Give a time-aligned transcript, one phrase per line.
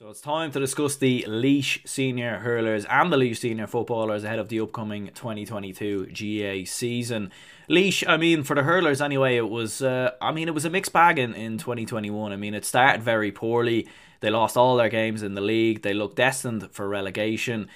[0.00, 4.38] So it's time to discuss the Laois senior hurlers and the Laois senior footballers ahead
[4.38, 7.32] of the upcoming 2022 GA season.
[7.68, 10.70] Laois, I mean, for the hurlers anyway, it was, uh, I mean, it was a
[10.70, 12.30] mixed bag in, in 2021.
[12.30, 13.88] I mean, it started very poorly.
[14.20, 15.82] They lost all their games in the league.
[15.82, 17.68] They looked destined for relegation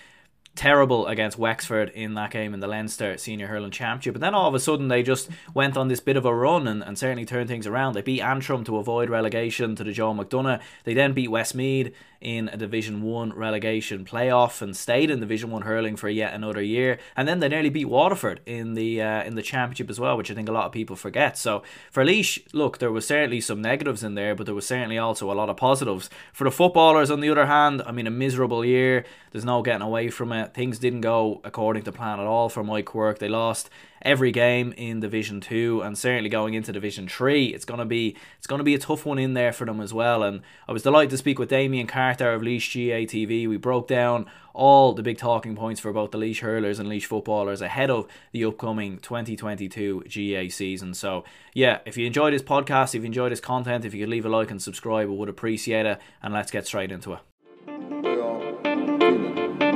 [0.55, 4.15] terrible against Wexford in that game in the Leinster Senior Hurling Championship.
[4.15, 6.67] But then all of a sudden they just went on this bit of a run
[6.69, 7.95] and, and certainly turned things around.
[7.95, 10.61] They beat Antrim to avoid relegation to the Joe McDonagh.
[10.85, 15.63] They then beat Westmeath in a Division One relegation playoff and stayed in Division One
[15.63, 16.99] hurling for yet another year.
[17.17, 20.31] And then they nearly beat Waterford in the uh, in the championship as well, which
[20.31, 21.37] I think a lot of people forget.
[21.37, 24.99] So for Laois, look, there was certainly some negatives in there, but there was certainly
[24.99, 26.09] also a lot of positives.
[26.33, 29.05] For the footballers, on the other hand, I mean, a miserable year.
[29.33, 30.55] There's no getting away from it.
[30.55, 33.19] Things didn't go according to plan at all for Mike Quirke.
[33.19, 33.71] They lost
[34.03, 38.47] every game in Division Two, and certainly going into Division Three, it's gonna be it's
[38.47, 40.23] gonna be a tough one in there for them as well.
[40.23, 43.49] And I was delighted to speak with Damien Carter of Laois GAA TV.
[43.49, 47.07] We broke down all the big talking points for both the Laois hurlers and Laois
[47.07, 50.95] footballers ahead of the upcoming 2022 GA season.
[50.95, 51.25] So
[51.55, 54.27] yeah, if you enjoyed this podcast, if you enjoyed this content, if you could leave
[54.27, 56.01] a like and subscribe, we would appreciate it.
[56.23, 57.21] And let's get straight into it.
[57.67, 58.59] Well,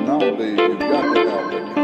[0.06, 1.76] nowadays you got to have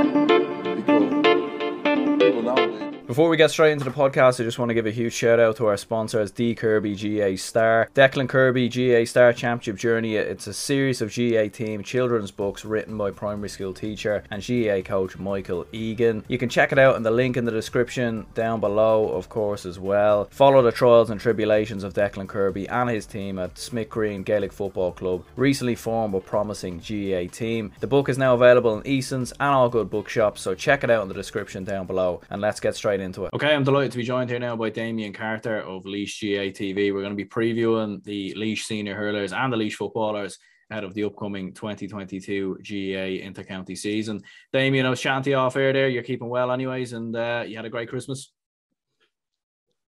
[2.22, 2.71] people nowadays.
[3.12, 5.38] Before we get straight into the podcast, I just want to give a huge shout
[5.38, 7.90] out to our sponsors, D Kirby GA Star.
[7.94, 10.16] Declan Kirby GA Star Championship Journey.
[10.16, 14.80] It's a series of GA team children's books written by primary school teacher and GA
[14.80, 16.24] coach Michael Egan.
[16.26, 19.66] You can check it out in the link in the description down below, of course,
[19.66, 20.26] as well.
[20.30, 24.54] Follow the trials and tribulations of Declan Kirby and his team at Smith Green Gaelic
[24.54, 27.72] Football Club, recently formed but promising GA team.
[27.80, 31.02] The book is now available in Eason's and all good bookshops, so check it out
[31.02, 32.22] in the description down below.
[32.30, 33.30] And let's get straight into it.
[33.34, 36.92] Okay, I'm delighted to be joined here now by Damien Carter of Laois GAA TV.
[36.92, 40.38] We're going to be previewing the Laois senior hurlers and the Laois footballers
[40.70, 44.22] ahead of the upcoming 2022 GAA intercounty season.
[44.52, 45.88] Damien, I was chatting off air there.
[45.88, 48.32] You're keeping well, anyways, and uh, you had a great Christmas.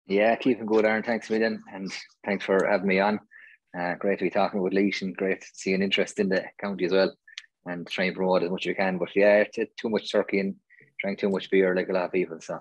[0.06, 1.04] Yeah, keeping good, Aaron.
[1.04, 1.92] Thanks, million, and
[2.26, 3.20] thanks for having me on.
[3.78, 6.44] Uh, great to be talking with Laois and great to see an interest in the
[6.62, 7.14] county as well
[7.68, 8.98] and try and promote as much as we can.
[8.98, 10.56] But yeah, it's, it's too much turkey and
[11.00, 12.40] drank too much beer like a lot of people.
[12.40, 12.60] So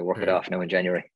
[0.00, 0.24] work yeah.
[0.24, 1.10] it off now in January.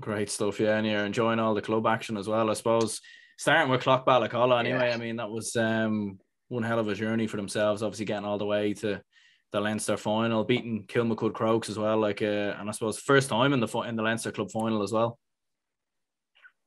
[0.00, 3.00] Great stuff, yeah, and you're enjoying all the club action as well, I suppose.
[3.38, 4.94] Starting with Clough-Ballacolla anyway, yeah.
[4.94, 6.18] I mean that was um,
[6.48, 7.82] one hell of a journey for themselves.
[7.82, 9.02] Obviously, getting all the way to
[9.52, 13.52] the Leinster final, beating Kilmacud Crokes as well, like, uh, and I suppose first time
[13.52, 15.18] in the in the Leinster club final as well.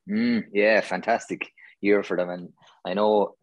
[0.10, 1.50] Mm, yeah, fantastic
[1.82, 2.50] year for them, and
[2.86, 3.36] I know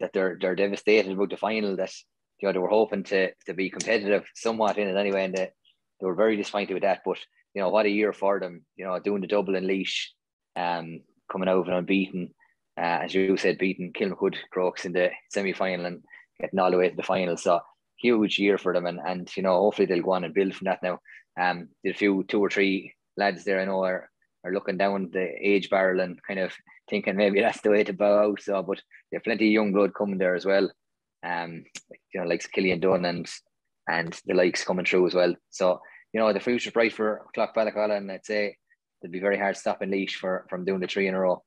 [0.00, 1.76] that they're they're devastated about the final.
[1.76, 1.92] That
[2.40, 5.50] you know they were hoping to to be competitive somewhat in it anyway, and they,
[6.00, 7.02] they were very disappointed with that.
[7.04, 7.18] But
[7.54, 8.64] you know, what a year for them.
[8.76, 10.08] You know, doing the double in Laois,
[10.56, 12.34] um, coming over and unbeaten.
[12.78, 16.02] Uh, as you said, beating Kilmacud Crokes in the semi final and
[16.38, 17.36] getting all the way to the final.
[17.36, 17.60] So
[17.98, 20.66] huge year for them, and and you know, hopefully they'll go on and build from
[20.66, 21.00] that now.
[21.40, 24.10] Um, did a few two or three lads there I know are
[24.44, 26.52] are looking down the age barrel and kind of
[26.88, 28.42] thinking maybe that's the way to bow out.
[28.42, 28.80] So, but
[29.10, 30.70] there's plenty of young blood coming there as well.
[31.22, 31.64] Um,
[32.12, 33.28] you know, like Killian Dunn and
[33.88, 35.34] and the likes coming through as well.
[35.50, 35.80] So,
[36.12, 38.56] you know, the future's bright for Clough-Ballacolla, and I'd say
[39.02, 41.42] it'd be very hard stopping Laois for from doing the three in a row.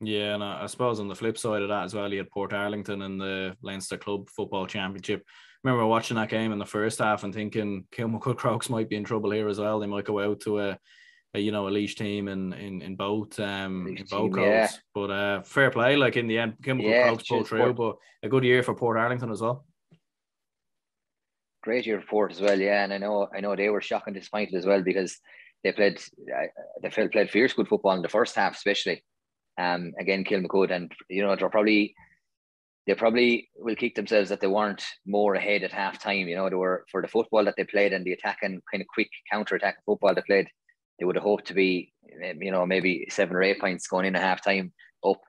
[0.00, 3.04] Yeah, and I suppose on the flip side of that as well, you had Portarlington
[3.04, 5.24] in the Leinster Club Football Championship.
[5.26, 8.94] I remember watching that game in the first half and thinking Kilmacud Crokes might be
[8.94, 9.80] in trouble here as well.
[9.80, 10.78] They might go out to a,
[11.34, 14.68] a you know a Laois team in in, in both um in both team, yeah.
[14.94, 18.28] But uh, fair play, like in the end, Kilmacud yeah, Crokes pulled through, but a
[18.28, 19.64] good year for Portarlington as well
[21.62, 22.58] great year for as well.
[22.58, 25.18] Yeah, and I know I know they were shocking disappointed as well because
[25.64, 26.46] they played uh,
[26.82, 29.02] they felt played fierce good football in the first half, especially.
[29.58, 31.94] Um, again, Kilmacud, and you know they're probably
[32.86, 36.26] they probably will kick themselves that they weren't more ahead at half time.
[36.28, 38.86] You know, they were for the football that they played and the attacking kind of
[38.88, 40.48] quick counter attacking football they played.
[40.98, 41.92] They would have hoped to be,
[42.40, 44.72] you know, maybe seven or eight points going in at half time
[45.06, 45.20] up,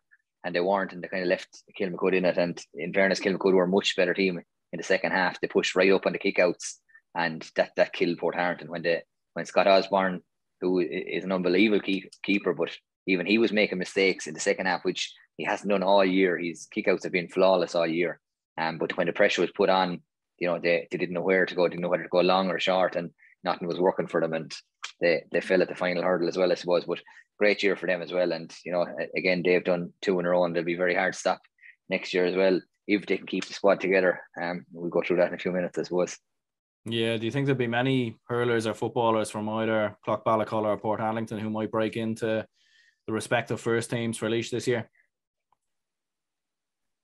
[0.44, 2.38] and they weren't, and they kind of left Kilmacud in it.
[2.38, 5.40] And in fairness, Kilmacud were a much better team in the second half.
[5.40, 6.76] They pushed right up on the kickouts,
[7.16, 9.02] and that that killed Portarlington when the
[9.34, 10.22] when Scott Osborne,
[10.62, 12.70] who is an unbelievable keep, keeper, but
[13.08, 16.38] even he was making mistakes in the second half, which he hasn't done all year.
[16.38, 18.20] His kickouts have been flawless all year.
[18.58, 20.02] Um, but when the pressure was put on,
[20.38, 22.50] you know, they, they didn't know where to go, didn't know whether to go long
[22.50, 23.12] or short, and
[23.44, 24.34] nothing was working for them.
[24.34, 24.54] And
[25.00, 26.84] they, they fell at the final hurdle as well, I suppose.
[26.86, 27.00] But
[27.38, 28.34] great year for them as well.
[28.34, 31.14] And, you know, again, they've done two in a row and they'll be very hard
[31.14, 31.42] to stop
[31.90, 34.22] next year as well if they can keep the squad together.
[34.42, 36.18] Um, we'll go through that in a few minutes, I suppose.
[36.86, 41.40] Yeah, do you think there'll be many hurlers or footballers from either Clough-Ballacolla or Portarlington
[41.40, 42.46] who might break into
[43.06, 44.90] the respective first teams for Laois this year?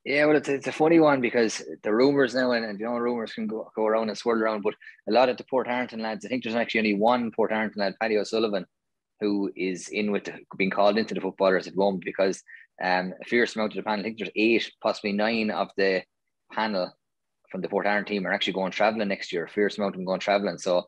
[0.05, 2.95] Yeah, well, it's, it's a funny one because the rumors now, and, and you know,
[2.97, 4.75] rumors can go, go around and swirl around, but
[5.09, 7.77] a lot of the Port Portarlington lads, I think there's actually only one Port Portarlington
[7.77, 8.65] lad, Paddy O'Sullivan,
[9.19, 12.43] who is in with the, being called into the footballers at the moment because
[12.83, 16.03] um, a fierce amount of the panel, I think there's eight, possibly nine of the
[16.51, 16.91] panel
[17.51, 19.45] from the Port Portarlington team are actually going travelling next year.
[19.45, 20.57] A fierce amount of them going travelling.
[20.57, 20.83] So,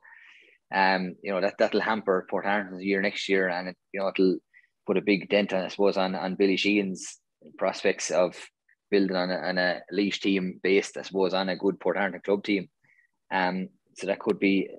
[0.73, 4.09] um, you know, that, that'll hamper Port Portarlington's year next year and, it, you know,
[4.09, 4.37] it'll
[4.85, 7.19] put a big dent, on, I suppose, on, on Billy Sheehan's
[7.57, 8.35] prospects of
[8.91, 12.23] building on a, on a Laois team based, I suppose, on a good Port Portarlington
[12.23, 12.69] club team.
[13.31, 14.69] Um, so that could be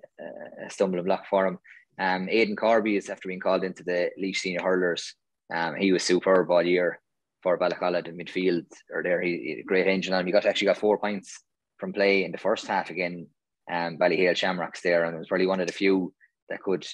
[0.64, 1.58] a stumbling block for him.
[1.98, 5.14] Um, Aidan Corby is after being called into the Laois senior hurlers.
[5.54, 7.00] Um, he was superb all year
[7.42, 9.20] for Ballacolla in midfield or there.
[9.20, 10.26] He, he great engine on him.
[10.26, 11.42] He got actually got four points
[11.78, 13.28] from play in the first half again.
[13.70, 16.12] Um, Ballyhale Shamrocks there, and it was probably one of the few
[16.48, 16.86] that could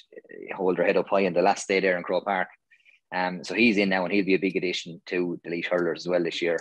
[0.53, 2.49] hold their head up high in the last day there in Croke Park.
[3.13, 6.03] Um, so he's in now, and he'll be a big addition to the Laois hurlers
[6.03, 6.59] as well this year.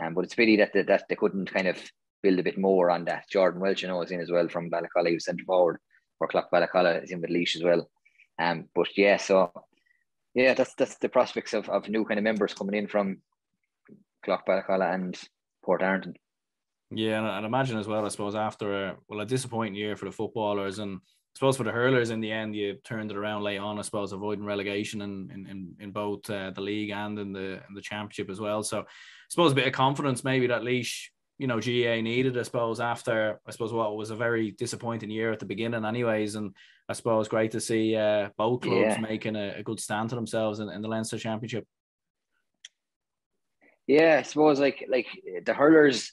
[0.00, 1.78] Um, but it's pity that, the, that they couldn't kind of
[2.22, 3.28] build a bit more on that.
[3.30, 5.08] Jordan Welch, you know, is in as well from Ballacolla.
[5.08, 5.78] He was centre forward
[6.18, 7.90] for Clough Ballacolla is in with Laois as well.
[8.38, 9.50] Um, but yeah, so
[10.36, 13.22] yeah, that's that's the prospects of, of new kind of members coming in from
[14.22, 15.18] Clough Ballacolla and
[15.66, 16.14] Portarlington.
[16.90, 20.04] Yeah, and I'd imagine as well, I suppose, after a well, a disappointing year for
[20.04, 23.42] the footballers and I suppose for the hurlers in the end, you turned it around
[23.42, 27.32] late on, I suppose, avoiding relegation in in, in, both uh, the league and in
[27.32, 28.62] the in the championship as well.
[28.62, 28.84] So I
[29.30, 33.40] suppose a bit of confidence maybe that Laois, you know GA needed, I suppose, after
[33.46, 36.34] I suppose what was a very disappointing year at the beginning, anyways.
[36.34, 36.54] And
[36.88, 39.00] I suppose great to see uh, both clubs yeah.
[39.00, 41.66] making a, a, good stand to themselves in, in, the Leinster Championship.
[43.88, 45.06] Yeah, I suppose like like
[45.44, 46.12] the hurlers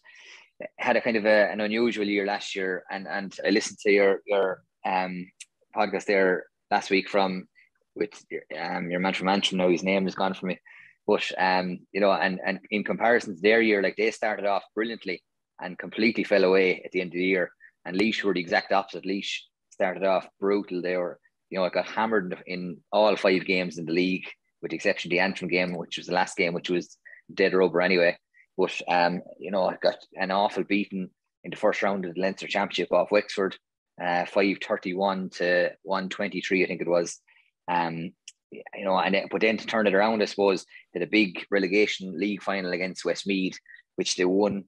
[0.78, 3.92] had a kind of a, an unusual year last year, and and I listened to
[3.92, 5.28] your your um
[5.76, 7.48] podcast there last week from
[7.96, 8.12] with
[8.60, 9.60] um your man from Antrim.
[9.60, 10.60] Now his name has gone from me.
[11.06, 14.64] But um, you know, and and in comparison to their year, like they started off
[14.74, 15.22] brilliantly
[15.62, 17.52] and completely fell away at the end of the year.
[17.86, 19.06] And Laois were the exact opposite.
[19.06, 19.42] Laois
[19.74, 20.82] started off brutal.
[20.82, 24.28] They were, you know, I got hammered in all five games in the league,
[24.62, 26.98] with the exception of the Antrim game, which was the last game, which was
[27.34, 28.18] dead rubber anyway.
[28.58, 31.10] But um, you know, I got an awful beating
[31.44, 33.58] in the first round of the Leinster Championship off Wexford,
[34.02, 37.20] uh, five thirty one to one twenty three, I think it was.
[37.68, 38.14] Um,
[38.52, 41.44] you know, and it, but then to turn it around, I suppose, did a big
[41.50, 43.58] relegation league final against Westmeath,
[43.96, 44.66] which they won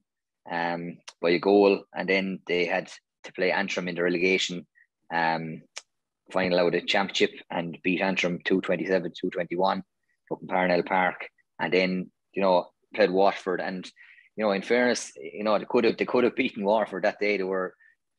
[0.52, 2.92] um, by a goal, and then they had
[3.26, 4.66] to play Antrim in the relegation
[5.14, 5.62] um,
[6.32, 9.84] final out of the championship and beat Antrim 227 221
[10.32, 11.28] up Parnell Park,
[11.60, 13.90] and then you know played Waterford, and
[14.36, 17.20] you know, in fairness, you know, they could have they could have beaten Waterford that
[17.20, 17.38] day.
[17.38, 17.74] They were,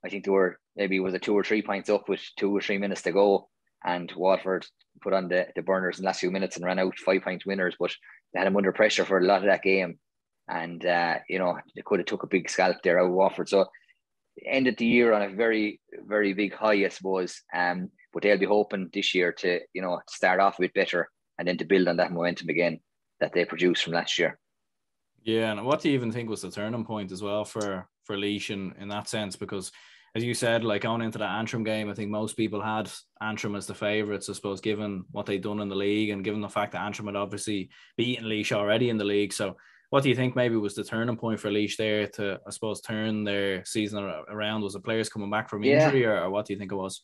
[0.04, 2.60] I think, they were maybe was a two or three points up with two or
[2.60, 3.48] three minutes to go,
[3.84, 4.66] and Waterford
[5.02, 7.46] put on the, the burners in the last few minutes and ran out five points
[7.46, 7.94] winners, but
[8.32, 9.98] they had him under pressure for a lot of that game.
[10.48, 13.48] And, uh, you know, they could have took a big scalp there out of Waterford.
[13.48, 13.66] So
[14.44, 17.42] ended the year on a very, very big high, I suppose.
[17.54, 21.08] Um, but they'll be hoping this year to, you know, start off a bit better
[21.38, 22.80] and then to build on that momentum again
[23.20, 24.38] that they produced from last year.
[25.22, 28.16] Yeah, and what do you even think was the turning point as well for for
[28.16, 29.36] Laois in, in that sense?
[29.36, 29.72] Because
[30.14, 32.90] as you said, like going into the Antrim game, I think most people had
[33.20, 36.40] Antrim as the favourites, I suppose, given what they'd done in the league and given
[36.40, 37.68] the fact that Antrim had obviously
[37.98, 39.32] beaten Laois already in the league.
[39.32, 39.56] So,
[39.90, 42.80] what do you think maybe was the turning point for Laois there to, I suppose,
[42.80, 44.62] turn their season around?
[44.62, 46.08] Was the players coming back from injury, yeah.
[46.08, 47.02] or, or, what do you think it was?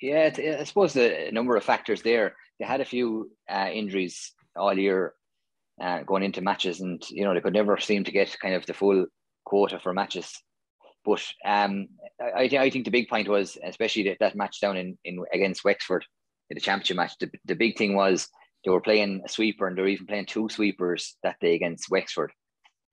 [0.00, 2.36] Yeah, I suppose the number of factors there.
[2.58, 5.14] They had a few uh, injuries all year
[5.80, 8.66] uh, going into matches, and you know they could never seem to get kind of
[8.66, 9.06] the full
[9.44, 10.32] quota for matches
[11.04, 11.88] but um,
[12.20, 15.64] I, I think the big point was, especially that, that match down in, in against
[15.64, 16.04] Wexford
[16.50, 18.28] in the championship match, the, the big thing was
[18.64, 21.90] they were playing a sweeper and they were even playing two sweepers that day against
[21.90, 22.32] Wexford.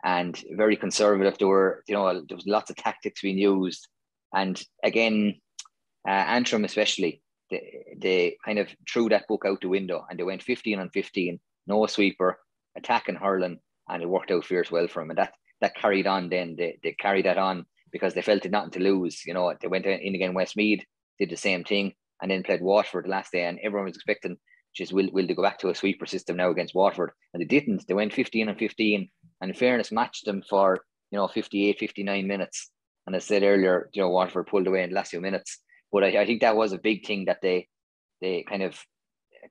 [0.03, 1.38] And very conservative.
[1.38, 3.88] There were, you know, there was lots of tactics being used.
[4.33, 5.41] And again,
[6.07, 10.24] uh, Antrim especially, they, they kind of threw that book out the window and they
[10.24, 12.39] went 15 on 15, no sweeper,
[12.77, 13.59] attacking hurling,
[13.89, 15.09] and it worked out fierce well for them.
[15.09, 16.55] And that that carried on then.
[16.57, 19.25] They, they carried that on because they felt it nothing to lose.
[19.25, 20.83] You know, they went in again Westmeath,
[21.19, 24.38] did the same thing, and then played Waterford the last day, and everyone was expecting,
[24.77, 27.12] just will will they go back to a sweeper system now against Waterford?
[27.34, 27.88] And they didn't.
[27.88, 29.10] They went 15 and 15,
[29.41, 30.79] and in fairness, matched them for
[31.12, 32.72] you know 58, 59 minutes.
[33.05, 35.60] And I said earlier, you know, Waterford pulled away in the last few minutes.
[35.91, 37.67] But I, I think that was a big thing that they
[38.22, 38.79] they kind of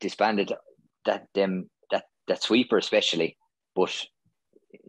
[0.00, 0.52] disbanded
[1.04, 3.36] that them that that sweeper especially.
[3.74, 3.94] But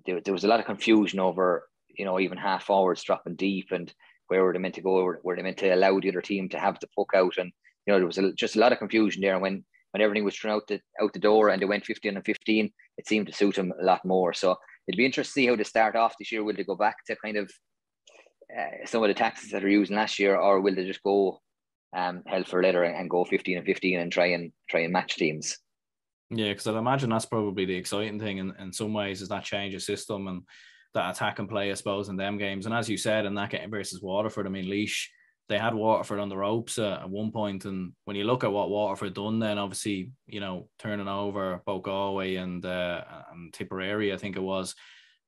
[0.06, 1.68] there, there was a lot of confusion over
[1.98, 3.94] you know, even half forwards dropping deep and
[4.28, 5.04] where were they meant to go?
[5.04, 7.38] Were, they meant to allow the other team to have the puck out?
[7.38, 7.52] And,
[7.86, 9.34] you know, there was a, just a lot of confusion there.
[9.34, 9.66] And when,
[9.98, 12.72] when everything was thrown out the out the door and they went 15 and 15,
[12.98, 14.32] it seemed to suit them a lot more.
[14.32, 14.56] So
[14.88, 16.44] it'd be interesting to see how they start off this year.
[16.44, 17.52] Will they go back to kind of
[18.56, 21.42] uh, some of the taxes that are using last year, or will they just go
[21.96, 25.16] um, hell for leather and go 15 and 15 and try and try and match
[25.16, 25.58] teams?
[26.30, 29.46] Yeah, because I'd imagine that's probably the exciting thing in, in some ways is that
[29.46, 30.44] change of system and
[30.94, 32.68] that attack and play, I suppose, in them games.
[32.68, 35.08] And as you said, in that game versus Waterford, I mean, Laois,
[35.50, 38.52] they had Waterford on the ropes uh, at one point, and when you look at
[38.52, 44.14] what Waterford done, then obviously, you know, turning over both Galway and uh, and Tipperary,
[44.14, 44.76] I think it was,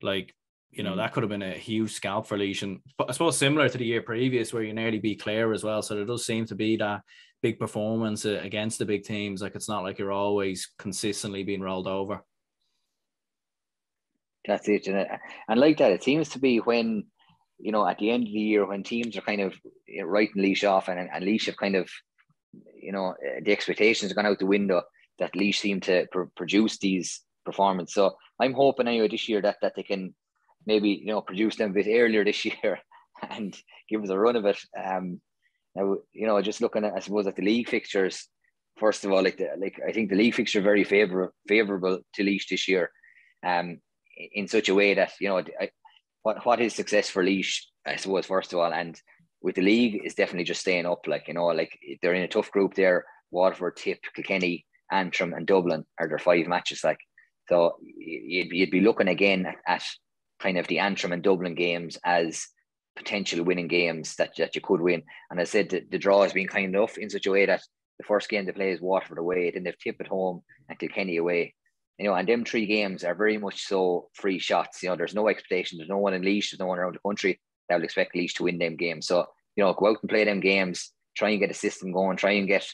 [0.01, 0.35] like
[0.71, 0.97] you know, mm.
[0.97, 2.61] that could have been a huge scalp for Laois.
[2.63, 5.81] And I suppose similar to the year previous where you nearly beat Clare as well.
[5.81, 7.01] So there does seem to be that
[7.41, 9.41] big performance uh, against the big teams.
[9.41, 12.23] Like it's not like you're always consistently being rolled over.
[14.45, 14.87] That's it.
[14.87, 15.07] And,
[15.47, 17.05] and like that, it seems to be when,
[17.59, 19.53] you know, at the end of the year, when teams are kind of
[20.03, 21.89] writing Laois off and, and Laois have kind of,
[22.81, 24.81] you know, the expectations are gone out the window
[25.19, 27.93] that Laois seem to pr- produce these performances.
[27.93, 30.15] So I'm hoping anyway this year that, that they can
[30.65, 32.79] maybe, you know, produce them a bit earlier this year
[33.29, 33.55] and
[33.89, 34.59] give us a run of it.
[34.81, 35.19] Um,
[35.75, 38.27] now, you know, just looking at, I suppose, at the league fixtures,
[38.77, 42.23] first of all, like the, like I think the league fixture very favorable favorable to
[42.23, 42.91] Laois this year,
[43.45, 43.79] um,
[44.33, 45.69] in such a way that you know I,
[46.29, 48.99] what what is success for Laois, I suppose, first of all, and
[49.41, 51.07] with the league is definitely just staying up.
[51.07, 53.05] Like you know, like they're in a tough group there.
[53.31, 56.83] Waterford, Tip, Kilkenny, Antrim, and Dublin are their five matches.
[56.83, 56.99] Like
[57.47, 59.83] so, you'd be, you'd be looking again at, at
[60.39, 62.47] kind of the Antrim and Dublin games as
[62.95, 65.03] potential winning games that, that you could win.
[65.31, 67.61] And I said the, the draw has been kind enough in such a way that
[67.97, 71.17] the first game they play is Waterford away, then they've Tip at home and Kilkenny
[71.17, 71.53] away.
[71.99, 74.81] You know, and them three games are very much so free shots.
[74.81, 77.07] You know, there's no expectation, there's no one in Laois, there's no one around the
[77.07, 79.07] country that will expect Laois to win them games.
[79.07, 82.17] So, you know, go out and play them games, try and get a system going,
[82.17, 82.65] try and get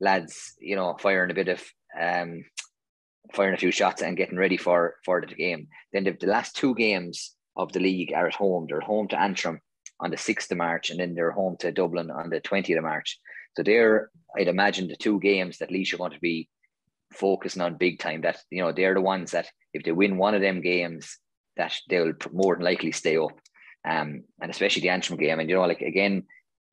[0.00, 1.62] lads, you know, firing a bit of
[1.98, 2.44] um
[3.32, 5.68] firing a few shots and getting ready for for the game.
[5.92, 8.66] Then the, the last two games of the league are at home.
[8.68, 9.60] They're home to Antrim
[10.00, 12.82] on the 6th of March, and then they're home to Dublin on the 20th of
[12.82, 13.18] March.
[13.56, 16.48] So they're, I'd imagine, the two games that Laois are going to be
[17.14, 18.22] focusing on big time.
[18.22, 21.18] That you know they're the ones that if they win one of them games,
[21.56, 23.38] that they'll more than likely stay up.
[23.86, 25.40] Um, and especially the Antrim game.
[25.40, 26.24] And you know, like again,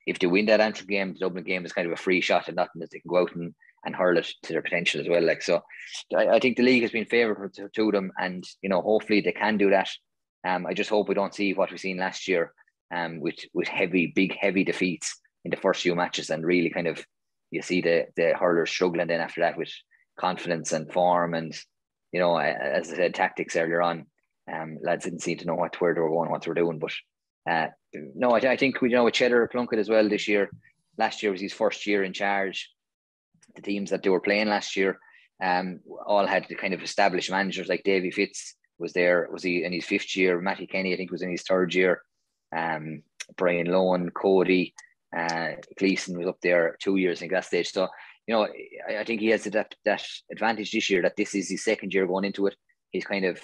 [0.06, 2.48] if they win that Antrim game, the Dublin game is kind of a free shot
[2.48, 5.08] and nothing that they can go out and, and hurl it to their potential as
[5.08, 5.22] well.
[5.22, 5.62] Like so,
[6.16, 9.20] I, I think the league has been favourable to, to, them, and you know, hopefully
[9.20, 9.88] they can do that.
[10.44, 12.52] Um, I just hope we don't see what we've seen last year,
[12.94, 16.86] um, with with heavy, big, heavy defeats in the first few matches, and really kind
[16.88, 17.04] of
[17.50, 19.72] you see the the hurlers struggling then after that with
[20.18, 21.54] confidence and form, and
[22.12, 24.06] you know, as I said, tactics earlier on.
[24.52, 26.78] Um, lads didn't seem to know what where they were going, what they were doing,
[26.78, 26.92] but
[27.48, 30.50] uh, no, I, I think we know with Cheddar Plunkett as well this year.
[30.98, 32.70] Last year was his first year in charge.
[33.54, 34.98] The teams that they were playing last year,
[35.42, 39.28] um, all had the kind of established managers like Davy Fitz was there.
[39.32, 40.40] Was he in his fifth year?
[40.40, 42.02] Mattie Kenny, I think, was in his third year.
[42.54, 43.02] Um,
[43.36, 44.74] Brian Lohan, Cody,
[45.16, 47.70] uh, Gleeson was up there two years, in that stage.
[47.72, 47.88] So,
[48.26, 48.46] you know,
[48.88, 51.92] I, I think he has that, that advantage this year that this is his second
[51.92, 52.56] year going into it.
[52.90, 53.40] He's kind of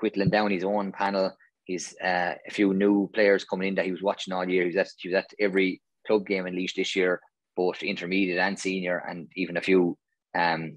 [0.00, 1.36] whittling down his own panel.
[1.64, 4.62] He's uh, a few new players coming in that he was watching all year.
[4.62, 7.20] He was at, he was at every club game in Laois this year,
[7.56, 9.98] both intermediate and senior, and even a few
[10.36, 10.76] um,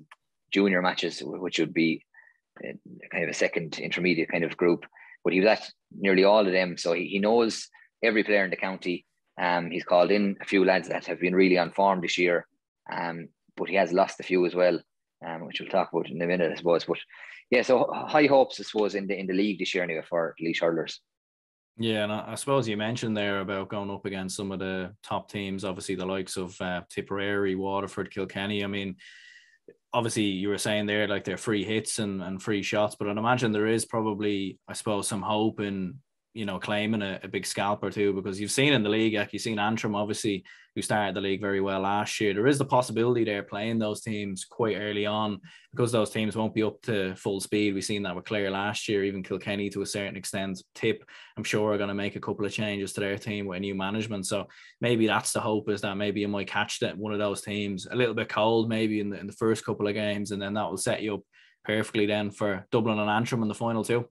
[0.51, 2.03] junior matches, which would be
[2.63, 2.74] uh,
[3.12, 4.86] kind of a second intermediate kind of group.
[5.24, 7.68] But he was at nearly all of them, so he, he knows
[8.03, 9.06] every player in the county.
[9.39, 12.48] Um, he's called in a few lads that have been really on form this year,
[12.91, 13.29] um,
[13.60, 14.80] but he has lost a few as well,
[15.25, 16.86] um, which we'll talk about in a minute, I suppose.
[16.86, 16.98] But
[17.51, 20.36] yeah, so high hopes, I suppose, in the in the league this year anyway for
[20.39, 21.00] Laois hurlers.
[21.82, 25.32] Yeah, and I, suppose you mentioned there about going up against some of the top
[25.32, 28.66] teams, obviously the likes of uh, Tipperary, Waterford, Kilkenny.
[28.66, 28.98] I mean,
[29.94, 33.18] obviously you were saying there like they're free hits and, and free shots, but I'd
[33.18, 36.00] imagine there is probably, I suppose, some hope in
[36.33, 39.15] you know, claiming a, a, big scalp or two because you've seen in the league,
[39.15, 40.43] like you've seen Antrim, obviously,
[40.75, 42.33] who started the league very well last year.
[42.33, 46.53] There is the possibility they're playing those teams quite early on because those teams won't
[46.53, 47.74] be up to full speed.
[47.74, 50.62] We've seen that with Clare last year, even Kilkenny to a certain extent.
[50.75, 51.03] Tip,
[51.36, 53.74] I'm sure, are going to make a couple of changes to their team with new
[53.74, 54.27] management.
[54.27, 54.48] So
[54.81, 57.88] maybe that's the hope is that maybe you might catch that one of those teams
[57.89, 60.53] a little bit cold, maybe in the, in the first couple of games, and then
[60.53, 61.21] that will set you up
[61.65, 64.07] perfectly then for Dublin and Antrim in the final too.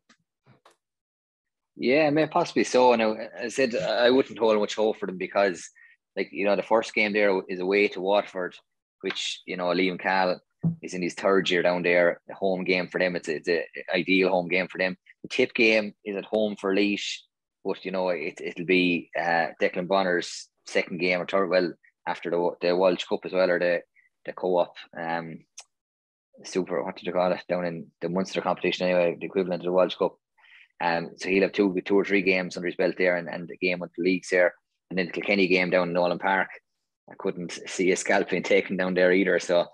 [1.81, 2.93] Yeah, mean, possibly so.
[2.93, 5.71] And I, said I wouldn't hold much hope for them because,
[6.17, 8.57] like, you know, the first game there is away to Waterford,
[9.03, 10.41] which, you know, Liam Cahill
[10.83, 12.21] is in his third year down there.
[12.33, 13.15] Home game for them.
[13.15, 13.63] It's, it's an
[13.95, 14.97] ideal home game for them.
[15.23, 17.19] The tip game is at home for Laois,
[17.65, 21.73] but, you know, it, it'll be uh, Declan Bonner's second game or third, well,
[22.09, 23.83] after the, the Walsh Cup as well, or the,
[24.27, 24.75] the co op.
[25.01, 25.45] Um,
[26.45, 29.67] super what did you call it down in the Munster competition anyway, the equivalent of
[29.67, 30.17] the World Cup.
[30.81, 33.49] Um, so he'll have two two or three games under his belt there, and, and
[33.49, 34.55] the game with the leagues there,
[34.91, 36.49] and then the Kilkenny game down in Nolan Park.
[37.11, 39.39] I couldn't see a scalping taken down there either.
[39.39, 39.67] So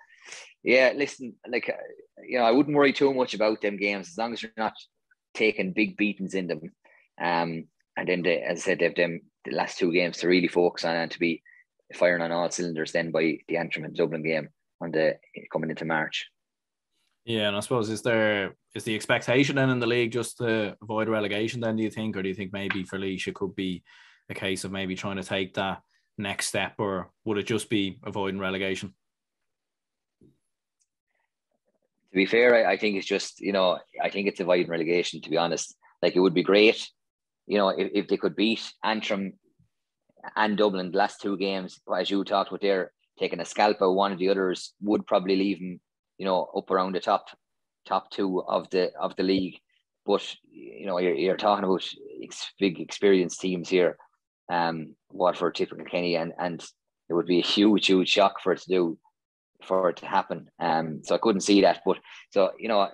[0.62, 4.18] yeah, listen, like uh, you know, I wouldn't worry too much about them games as
[4.18, 4.74] long as you're not
[5.34, 6.60] taking big beatings in them.
[7.20, 7.64] Um,
[7.96, 10.84] and then they, as I said, they've them the last two games to really focus
[10.84, 11.42] on and to be
[11.94, 12.92] firing on all cylinders.
[12.92, 14.48] Then by the Antrim and Dublin game
[14.80, 15.18] on the
[15.52, 16.28] coming into March.
[17.24, 20.76] Yeah, and I suppose is there is the expectation then in the league just to
[20.82, 21.60] avoid relegation?
[21.60, 23.82] Then do you think, or do you think maybe for Laois it could be
[24.28, 25.80] a case of maybe trying to take that
[26.18, 28.94] next step, or would it just be avoiding relegation?
[30.20, 35.22] To be fair, I, I think it's just you know I think it's avoiding relegation.
[35.22, 36.86] To be honest, like it would be great,
[37.46, 39.34] you know, if, if they could beat Antrim
[40.36, 43.94] and Dublin the last two games, as you talked with there, taking a scalp of
[43.94, 45.80] one of the others would probably leave them
[46.18, 47.26] you know, up around the top
[47.86, 49.58] top two of the of the league.
[50.06, 51.84] But you know, you're, you're talking about
[52.22, 53.96] ex- big experienced teams here,
[54.50, 56.64] um, Waterford, typical Kenny, and and
[57.08, 58.98] it would be a huge, huge shock for it to do,
[59.62, 60.50] for it to happen.
[60.58, 61.80] Um, so I couldn't see that.
[61.86, 61.98] But
[62.30, 62.88] so you know,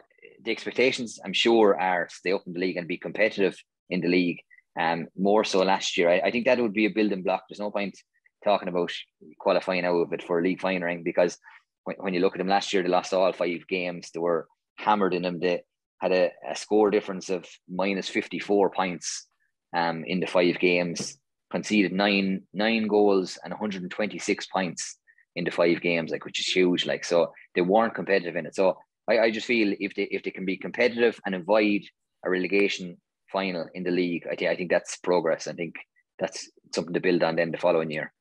[0.45, 3.57] the expectations I'm sure are stay up in the league and be competitive
[3.89, 4.41] in the league.
[4.79, 6.09] Um, more so last year.
[6.09, 7.43] I, I think that would be a building block.
[7.49, 7.99] There's no point
[8.45, 8.93] talking about
[9.39, 11.37] qualifying out of it for a league final ring because
[11.85, 14.11] when, when you look at them last year, they lost all five games.
[14.13, 14.47] They were
[14.77, 15.41] hammered in them.
[15.41, 15.63] They
[16.01, 19.27] had a, a score difference of minus 54 points
[19.75, 21.19] um, in the five games,
[21.51, 24.97] conceded nine nine goals and 126 points
[25.37, 26.87] in the five games, like which is huge.
[26.87, 28.55] Like so, they weren't competitive in it.
[28.55, 31.83] So I, I just feel if they if they can be competitive and avoid
[32.25, 32.97] a relegation
[33.31, 35.47] final in the league, I think I think that's progress.
[35.47, 35.75] I think
[36.19, 38.13] that's something to build on then the following year.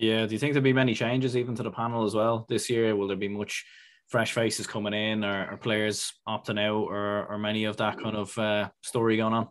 [0.00, 2.70] Yeah, do you think there'll be many changes even to the panel as well this
[2.70, 2.96] year?
[2.96, 3.66] Will there be much
[4.08, 8.16] fresh faces coming in, or, or players opting out, or or many of that kind
[8.16, 9.48] of uh, story going on?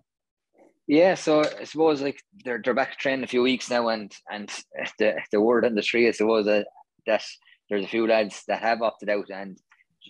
[0.87, 4.51] Yeah, so I suppose like they're they're back training a few weeks now, and and
[4.97, 6.65] the the word on the street, I suppose that
[7.05, 7.23] that
[7.69, 9.55] there's a few lads that have opted out, and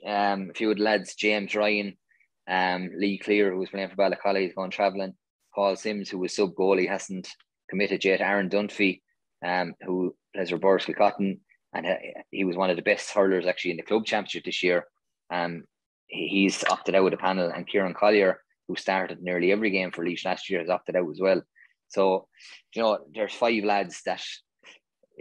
[0.08, 1.98] um, a few lads, James Ryan,
[2.50, 5.16] um, Lee Clear, who was playing for Ballacolla, he's going travelling.
[5.54, 7.28] Paul Sims, who was sub goalie, hasn't
[7.70, 8.22] committed yet.
[8.22, 9.02] Aaron Dunphy,
[9.46, 11.40] um, who plays for Boris Cotton,
[11.74, 11.86] and
[12.32, 14.86] he was one of the best hurlers actually in the club championship this year.
[15.32, 15.64] Um,
[16.08, 20.04] he's opted out of the panel, and Kieran Collier, who started nearly every game for
[20.04, 21.42] Laois last year, has opted out as well.
[21.90, 22.28] So,
[22.76, 24.24] you know, there's five lads that,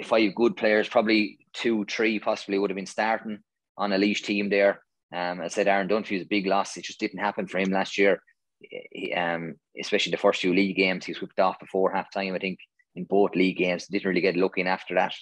[0.05, 3.39] five good players, probably two, three possibly would have been starting
[3.77, 4.83] on a Laois team there.
[5.15, 6.77] Um, I said Aaron Dunphy was a big loss.
[6.77, 8.21] It just didn't happen for him last year.
[8.61, 12.35] He, um, especially the first few league games, he was whipped off before half time.
[12.35, 12.59] I think
[12.99, 13.87] in both league games.
[13.87, 15.15] Didn't really get looking after that.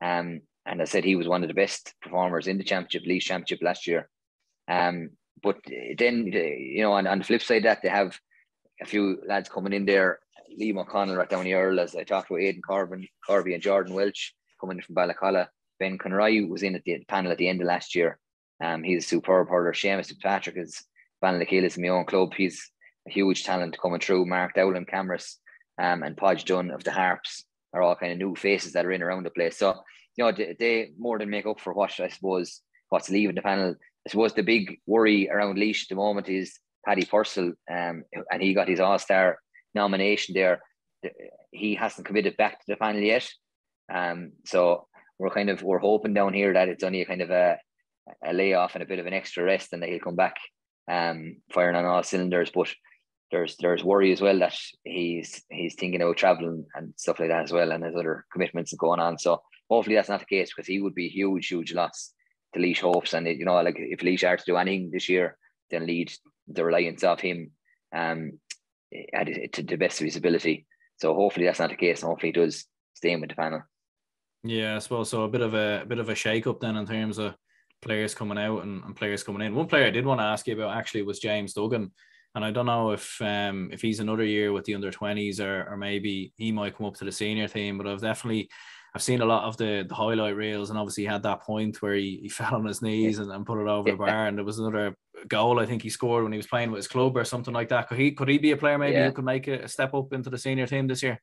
[0.00, 3.22] Um, and I said he was one of the best performers in the championship, League
[3.22, 4.08] Championship last year.
[4.68, 5.10] Um,
[5.42, 5.58] but
[5.98, 8.18] then you know, on, on the flip side, that they have
[8.80, 10.20] a few lads coming in there.
[10.56, 14.82] Lee O'Connell Rathdowney-Errill, as I talked about Aidan Corbin, Corby and Jordan Welch coming in
[14.82, 15.48] from Ballacolla.
[15.78, 18.18] Ben Conroy was in at the panel at the end of last year.
[18.62, 19.72] Um, he's a superb hurler.
[19.72, 20.82] Seamus Patrick is
[21.22, 22.32] Van is my own club.
[22.34, 22.70] He's
[23.06, 24.26] a huge talent coming through.
[24.26, 25.36] Mark Dowling Camross
[25.78, 28.92] um, and Podge Dunn of the Harps are all kind of new faces that are
[28.92, 29.56] in around the place.
[29.58, 29.74] So,
[30.16, 33.42] you know, they, they more than make up for what I suppose what's leaving the
[33.42, 33.74] panel.
[34.06, 38.42] I suppose the big worry around Laois at the moment is Paddy Purcell, um, and
[38.42, 39.38] he got his All Star
[39.74, 40.62] nomination there.
[41.50, 43.28] He hasn't committed back to the panel yet,
[43.92, 44.86] um, so
[45.18, 47.58] we're kind of we're hoping down here that it's only a kind of a,
[48.24, 50.36] a layoff and a bit of an extra rest, and that he'll come back
[50.90, 52.50] um, firing on all cylinders.
[52.54, 52.68] But
[53.30, 57.44] there's there's worry as well that he's he's thinking about traveling and stuff like that
[57.44, 59.18] as well, and there's other commitments going on.
[59.18, 62.12] So hopefully that's not the case because he would be huge, huge loss
[62.54, 63.14] to Laois hopes.
[63.14, 65.36] And you know, like if Laois are to do anything this year,
[65.70, 66.12] then lead
[66.48, 67.50] the reliance of him
[67.94, 68.38] um
[69.12, 70.66] at to the best of his ability.
[70.98, 73.62] So hopefully that's not the case, and hopefully he does stay in with the panel.
[74.44, 75.24] Yeah, I suppose so.
[75.24, 77.34] A bit of a, a bit of a shake up then in terms of
[77.82, 79.54] players coming out and, and players coming in.
[79.54, 81.90] One player I did want to ask you about actually was James Duggan.
[82.36, 85.66] And I don't know if um, if he's another year with the under twenties or
[85.70, 87.78] or maybe he might come up to the senior team.
[87.78, 88.50] But I've definitely
[88.94, 91.80] I've seen a lot of the, the highlight reels, and obviously he had that point
[91.80, 94.26] where he, he fell on his knees and, and put it over the bar.
[94.26, 94.94] And there was another
[95.28, 97.70] goal I think he scored when he was playing with his club or something like
[97.70, 97.88] that.
[97.88, 99.06] Could he could he be a player maybe yeah.
[99.06, 101.18] who could make a, a step up into the senior team this year?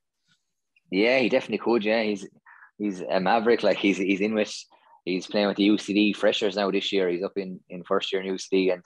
[0.90, 1.86] Yeah, he definitely could.
[1.86, 2.28] Yeah, he's
[2.80, 3.62] he's a maverick.
[3.62, 4.52] Like he's he's in with
[5.06, 7.08] he's playing with the UCD freshers now this year.
[7.08, 8.84] He's up in in first year in UCD and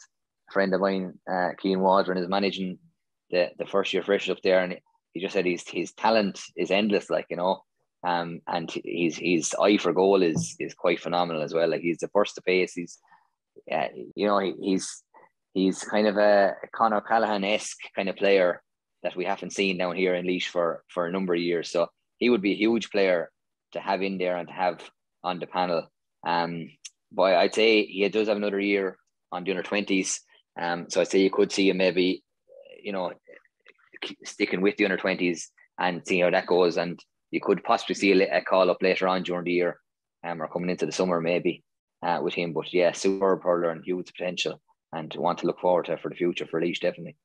[0.51, 2.77] friend of mine, uh, Keane Waldron, is managing
[3.31, 4.77] the, the first year freshers up there, and
[5.13, 7.61] he just said his his talent is endless, like you know,
[8.05, 11.69] um, and his his eye for goal is is quite phenomenal as well.
[11.69, 12.73] Like he's the first to pace.
[12.73, 12.99] He's
[13.65, 15.03] yeah, you know, he, he's
[15.53, 18.61] he's kind of a Conor Callahan esque kind of player
[19.03, 21.69] that we haven't seen down here in Laois for for a number of years.
[21.69, 23.31] So he would be a huge player
[23.73, 24.81] to have in there and to have
[25.23, 25.91] on the panel.
[26.25, 26.69] Um,
[27.11, 28.97] but I'd say he does have another year
[29.31, 30.21] on the under twenties.
[30.59, 32.23] Um, so I'd say you could see him maybe,
[32.81, 33.13] you know,
[34.23, 36.77] sticking with the under twenties and seeing how that goes.
[36.77, 36.99] And
[37.31, 39.79] you could possibly see a, a call up later on during the year,
[40.23, 41.63] um, or coming into the summer maybe
[42.03, 42.53] uh, with him.
[42.53, 44.61] But yeah, superb hurler and huge potential,
[44.93, 47.17] and want to look forward to for the future for Laois definitely.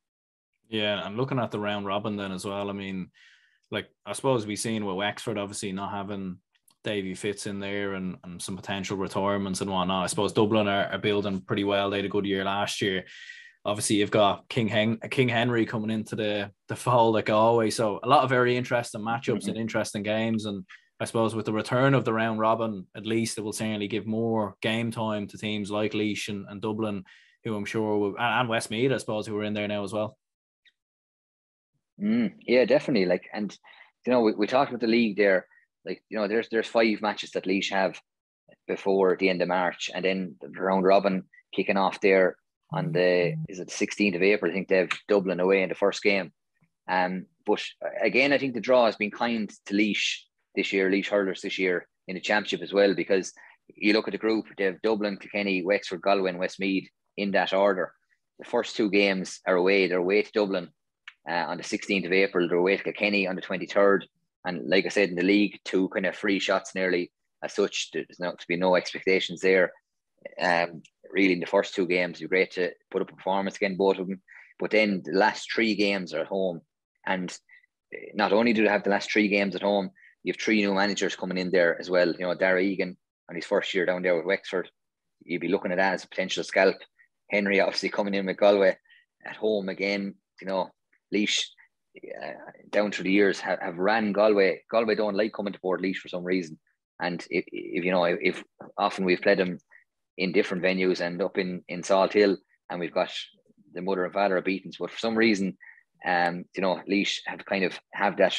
[0.68, 2.68] Yeah, and looking at the round robin then as well.
[2.68, 3.10] I mean,
[3.70, 6.38] like I suppose we've seen with Wexford obviously not having
[6.84, 10.04] Davy Fitz in there and, and some potential retirements and whatnot.
[10.04, 11.90] I suppose Dublin are, are building pretty well.
[11.90, 13.04] They had a good year last year.
[13.64, 17.76] Obviously, you've got King Hen- King Henry coming into the the fold like always.
[17.76, 19.50] So a lot of very interesting matchups mm-hmm.
[19.50, 20.46] and interesting games.
[20.46, 20.64] And
[20.98, 24.06] I suppose with the return of the round robin, at least it will certainly give
[24.06, 27.04] more game time to teams like Laois and, and Dublin,
[27.44, 30.18] who I'm sure will, and Westmeath, I suppose, who are in there now as well.
[32.00, 33.06] Mm, yeah, definitely.
[33.06, 33.56] Like, and
[34.06, 35.46] you know, we, we talked about the league there.
[35.84, 38.00] Like, you know, there's there's five matches that Laois have
[38.66, 42.36] before the end of March, and then the round robin kicking off there
[42.72, 44.50] on the is it 16th of April.
[44.50, 46.32] I think they have Dublin away in the first game.
[46.88, 47.62] Um, but
[48.02, 51.58] again, I think the draw has been kind to Laois this year, Laois hurlers this
[51.58, 53.32] year in the championship as well, because
[53.74, 57.52] you look at the group, they have Dublin, Kilkenny, Wexford, Galway, and Westmeath in that
[57.52, 57.92] order.
[58.38, 59.86] The first two games are away.
[59.86, 60.70] They're away to Dublin
[61.28, 62.48] uh, on the 16th of April.
[62.48, 64.02] They're away to Kilkenny on the 23rd.
[64.44, 67.90] And like I said, in the league, two kind of free shots nearly as such.
[67.92, 69.72] There's not to be no expectations there.
[70.40, 73.56] Um, really, in the first two games, it'd be great to put up a performance
[73.56, 74.20] again, both of them.
[74.58, 76.60] But then the last three games are at home.
[77.06, 77.36] And
[78.14, 79.90] not only do they have the last three games at home,
[80.22, 82.12] you have three new managers coming in there as well.
[82.12, 82.96] You know, Darragh Egan
[83.28, 84.70] on his first year down there with Wexford.
[85.24, 86.76] You'd be looking at that as a potential scalp.
[87.30, 88.76] Henry obviously coming in with Galway
[89.24, 90.14] at home again.
[90.40, 90.70] You know,
[91.12, 91.44] Laois
[91.96, 92.32] uh,
[92.70, 94.62] down through the years have, have ran Galway.
[94.70, 96.58] Galway don't like coming to Portlaoise for some reason.
[97.00, 98.42] And if, if you know, if
[98.78, 99.58] often we've played them
[100.16, 102.36] in different venues and up in, in Salthill,
[102.70, 103.12] and we've got
[103.74, 105.56] the mother and father of beatings, but for some reason,
[106.06, 108.36] um, you know, Laois have kind of have that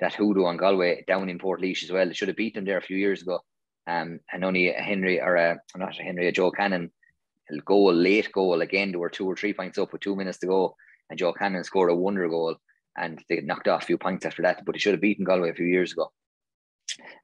[0.00, 2.06] that hoodoo on Galway down in Portlaoise as well.
[2.06, 3.40] They should have beat them there a few years ago.
[3.88, 6.90] Um, and only a Henry or a not a Henry, a Joe Canning
[7.64, 8.92] goal, late goal again.
[8.92, 10.76] They were two or three points up with two minutes to go,
[11.08, 12.56] and Joe Canning scored a wonder goal,
[12.98, 14.64] and they knocked off a few points after that.
[14.64, 16.12] But they should have beaten Galway a few years ago.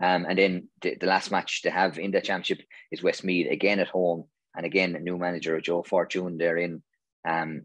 [0.00, 3.80] Um, and then the, the last match to have in the championship is Westmeath again
[3.80, 4.24] at home,
[4.56, 6.82] and again a new manager Joe Fortune there in
[7.28, 7.62] um,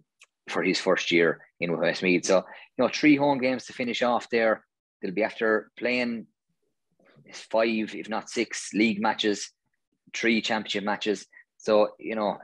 [0.48, 2.26] for his first year in Westmeath.
[2.26, 4.66] So you know three home games to finish off there.
[5.02, 6.28] They'll be after playing
[7.34, 9.52] five, if not six, league matches,
[10.14, 11.28] three championship matches.
[11.58, 12.38] So you know,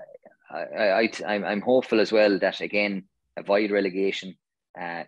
[0.49, 3.05] I, I I'm I'm hopeful as well that again
[3.37, 4.35] avoid relegation.
[4.79, 5.03] Uh,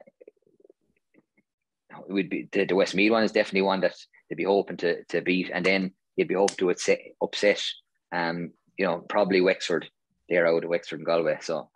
[2.07, 3.95] would be the, the Westmeath one is definitely one that
[4.29, 7.63] they'd be hoping to to beat, and then you'd be hoping to upset, upset
[8.11, 9.89] um, you know, probably Wexford.
[10.29, 11.69] They're out of Wexford and Galway, so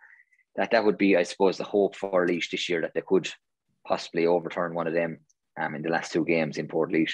[0.56, 3.28] that that would be, I suppose, the hope for Laois this year that they could
[3.86, 5.18] possibly overturn one of them
[5.60, 7.12] um, in the last two games in Portlaoise.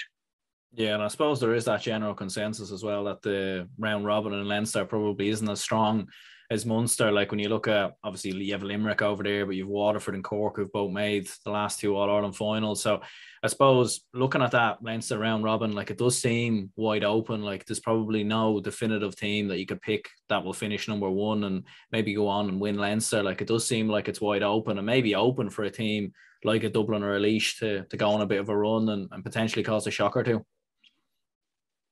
[0.73, 4.33] Yeah, and I suppose there is that general consensus as well that the round robin
[4.33, 6.07] in Leinster probably isn't as strong
[6.51, 7.11] as Munster.
[7.11, 10.23] Like when you look at obviously you have Limerick over there, but you've Waterford and
[10.23, 12.81] Cork who've both made the last two All Ireland finals.
[12.81, 13.01] So
[13.43, 17.43] I suppose looking at that Leinster round robin, like it does seem wide open.
[17.43, 21.43] Like there's probably no definitive team that you could pick that will finish number one
[21.43, 23.21] and maybe go on and win Leinster.
[23.21, 26.63] Like it does seem like it's wide open and maybe open for a team like
[26.63, 29.09] a Dublin or a Laois to, to go on a bit of a run and,
[29.11, 30.45] and potentially cause a shock or two.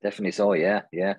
[0.02, 1.16] Definitely so, yeah, yeah.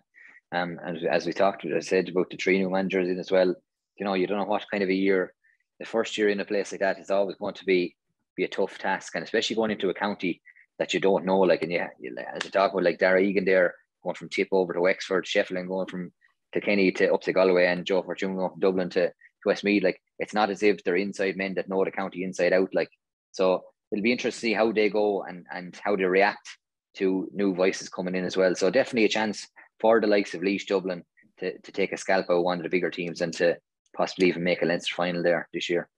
[0.52, 3.54] Um, and as we talked, I said about the three new managers in as well.
[3.96, 5.34] You know, you don't know what kind of a year.
[5.78, 7.94] The first year in a place like that is always going to be
[8.36, 10.40] be a tough task, and especially going into a county
[10.78, 11.40] that you don't know.
[11.40, 11.88] Like, and yeah,
[12.34, 15.66] as you talk about, like Darragh Egan there going from Tip over to Wexford, Shefflin,
[15.66, 16.12] going from
[16.52, 19.12] to Kenny to up to Galway, and Joe Fortune going from Dublin to, to
[19.44, 19.82] Westmeath.
[19.82, 22.70] Like, it's not as if they're inside men that know the county inside out.
[22.72, 22.90] Like,
[23.32, 26.48] so it'll be interesting to see how they go and and how they react
[26.94, 28.54] to new voices coming in as well.
[28.54, 29.46] So definitely a chance
[29.80, 31.04] for the likes of Laois Dublin
[31.38, 33.56] to, to take a scalp out one of the bigger teams and to
[33.96, 35.88] possibly even make a Leinster final there this year.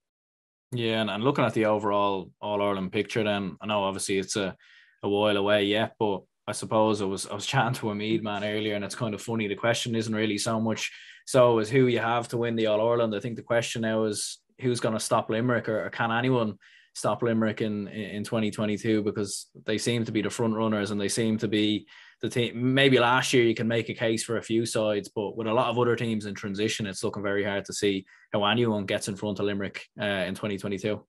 [0.72, 4.36] Yeah, and, and looking at the overall All Ireland picture, then I know obviously it's
[4.36, 4.56] a,
[5.02, 8.22] a while away yet, but I suppose I was I was chatting to a Meath
[8.22, 9.48] man earlier, and it's kind of funny.
[9.48, 10.90] The question isn't really so much
[11.26, 13.14] so as who you have to win the All Ireland.
[13.14, 16.56] I think the question now is who's going to stop Limerick or, or, can anyone
[16.94, 21.08] stop Limerick in in 2022 because they seem to be the front runners and they
[21.08, 21.86] seem to be
[22.20, 22.74] the team.
[22.74, 25.54] Maybe last year you can make a case for a few sides, but with a
[25.54, 29.08] lot of other teams in transition, it's looking very hard to see how anyone gets
[29.08, 31.04] in front of Limerick uh, in 2022.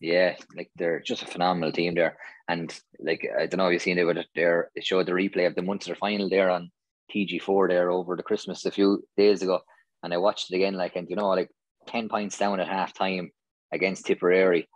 [0.00, 3.82] Yeah, like they're just a phenomenal team there, and like I don't know if you've
[3.82, 6.70] seen it, but there it showed the replay of the Munster final there on
[7.14, 9.60] TG4 there over the Christmas a few days ago,
[10.02, 10.74] and I watched it again.
[10.74, 11.50] Like, and you know, like
[11.86, 13.30] ten points down at half time
[13.72, 14.68] against Tipperary,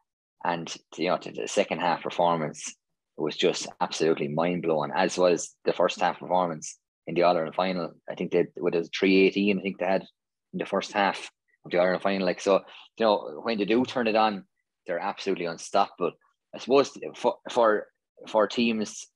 [0.43, 2.75] and you know, the second half performance
[3.21, 4.91] was just absolutely mind blowing.
[4.95, 7.93] As was the first half performance in the All Ireland final.
[8.09, 9.59] I think they with a three eighteen.
[9.59, 10.05] I think they had
[10.53, 11.31] in the first half
[11.65, 12.27] of the All Ireland final.
[12.27, 12.61] Like so,
[12.99, 14.45] you know, when they do turn it on
[14.87, 16.13] they're absolutely unstoppable.
[16.55, 17.87] I suppose for for
[18.29, 19.07] for teams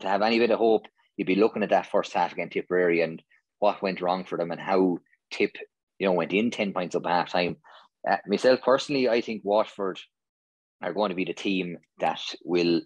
[0.00, 3.00] to have any bit of hope, you'd be looking at that first half against Tipperary
[3.02, 3.22] and
[3.58, 4.98] what went wrong for them and how
[5.30, 5.52] Tip,
[5.98, 7.56] you know, went in ten points up at half time.
[8.08, 10.00] Uh, myself personally, I think Waterford
[10.82, 12.80] are going to be the team that will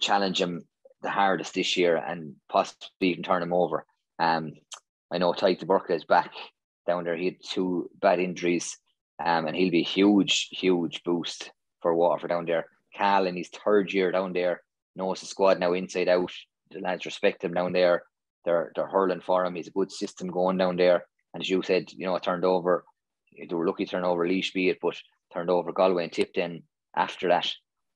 [0.00, 0.62] challenge him
[1.02, 3.84] the hardest this year and possibly even turn him over.
[4.18, 4.52] Um,
[5.12, 6.32] I know Tadhg Burke is back
[6.86, 7.16] down there.
[7.16, 8.78] He had two bad injuries
[9.24, 12.66] um, and he'll be a huge, huge boost for Waterford down there.
[12.94, 14.62] Cal in his third year down there
[14.96, 16.32] knows the squad now inside out.
[16.70, 18.02] The lads respect him down there.
[18.44, 19.54] They're they're hurling for him.
[19.54, 21.04] He's a good system going down there.
[21.32, 22.84] And as you said, you know, turned over.
[23.36, 24.96] They were lucky to turn over Laois, be it, but
[25.32, 27.50] turned over Galway and Tipton after that.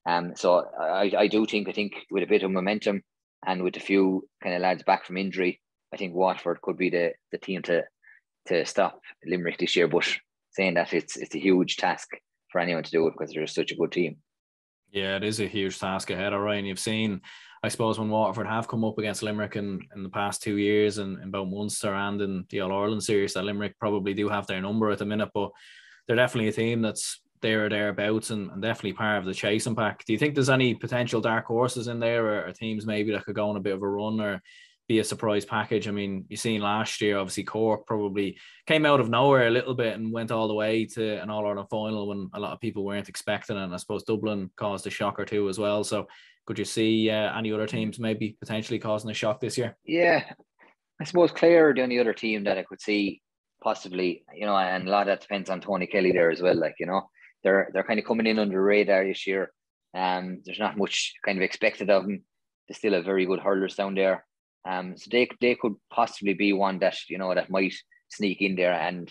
[0.07, 3.03] Um, so I, I do think I think with a bit of momentum
[3.47, 5.61] and with a few kind of lads back from injury,
[5.93, 7.85] I think Waterford could be the the team to
[8.47, 9.89] to stop Limerick this year.
[9.89, 10.09] But
[10.53, 12.09] saying that it's it's a huge task
[12.51, 14.17] for anyone to do it because they're such a good team.
[14.93, 16.33] Yeah, it is a huge task ahead.
[16.33, 17.21] All right, and you've seen,
[17.63, 20.99] I suppose, when Waterford have come up against Limerick in, in the past two years,
[20.99, 24.47] and in both Munster and in the All Ireland series, that Limerick probably do have
[24.47, 25.51] their number at the minute, but
[26.07, 29.77] they're definitely a team that's there or thereabouts and, and definitely part of the chasing
[29.77, 30.05] pack.
[30.05, 33.25] Do you think there's any potential dark horses in there or, or teams maybe that
[33.25, 34.43] could go on a bit of a run or
[34.89, 35.89] be a surprise package.
[35.89, 39.75] I mean, you seen last year, obviously Cork probably came out of nowhere a little
[39.75, 42.61] bit and went all the way to an All Ireland final when a lot of
[42.61, 43.65] people weren't expecting it.
[43.65, 45.83] And I suppose Dublin caused a shock or two as well.
[45.83, 46.07] So
[46.47, 49.77] could you see uh, any other teams maybe potentially causing a shock this year?
[49.85, 50.23] Yeah,
[51.01, 53.21] I suppose Clare are the only other team that I could see
[53.61, 56.57] possibly, you know, and a lot of that depends on Tony Kelly there as well.
[56.57, 57.11] Like, you know,
[57.47, 59.53] they're they're kind of coming in under radar this year.
[59.95, 62.25] Um, there's not much kind of expected of them.
[62.69, 64.27] They still have very good hurlers down there.
[64.69, 67.75] Um, so they they could possibly be one that you know that might
[68.09, 69.09] sneak in there and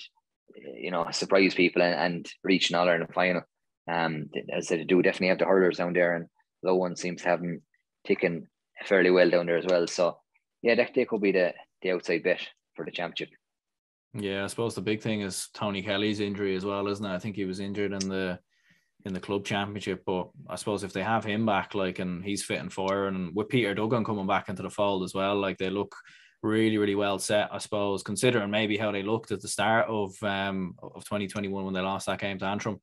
[0.78, 3.44] you know surprise people and, and reach an All Ireland final.
[3.90, 6.26] Um, as they do definitely have the hurlers down there, and
[6.66, 7.62] Lohan seems to have them
[8.06, 8.48] ticking
[8.86, 9.88] fairly well down there as well.
[9.88, 10.18] So
[10.62, 12.46] yeah, that they could be the the outside bet
[12.76, 13.30] for the championship.
[14.18, 17.14] Yeah, I suppose the big thing is Tony Kelly's injury as well, isn't it?
[17.14, 18.40] I think he was injured in the
[19.04, 20.04] in the club championship.
[20.06, 23.36] But I suppose if they have him back, like, and he's fit and fire, and
[23.36, 25.96] with Peter Duggan coming back into the fold as well, like they look
[26.42, 27.50] really, really well set.
[27.52, 31.74] I suppose considering maybe how they looked at the start of um of 2021 when
[31.74, 32.80] they lost that game to Antrim.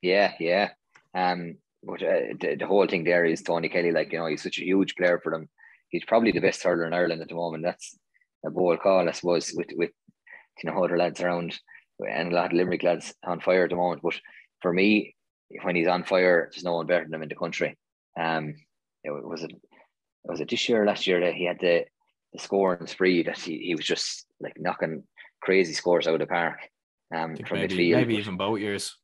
[0.00, 0.70] Yeah, yeah.
[1.14, 3.92] Um, but uh, the, the whole thing there is Tony Kelly.
[3.92, 5.50] Like you know, he's such a huge player for them.
[5.90, 7.64] He's probably the best hurler in Ireland at the moment.
[7.64, 7.98] That's
[8.44, 9.90] a bold call, I suppose, with with
[10.62, 11.58] you know other lads around
[12.08, 14.02] and a lot of Limerick lads on fire at the moment.
[14.02, 14.14] But
[14.60, 15.14] for me,
[15.62, 17.76] when he's on fire, there's no one better than him in the country.
[18.18, 18.54] Um,
[19.04, 19.52] it was it
[20.24, 21.84] was it this year, last year that he had the
[22.32, 25.02] the scoring spree that he, he was just like knocking
[25.42, 26.58] crazy scores out of the park.
[27.12, 28.96] Um, from maybe, midfield, maybe even both years.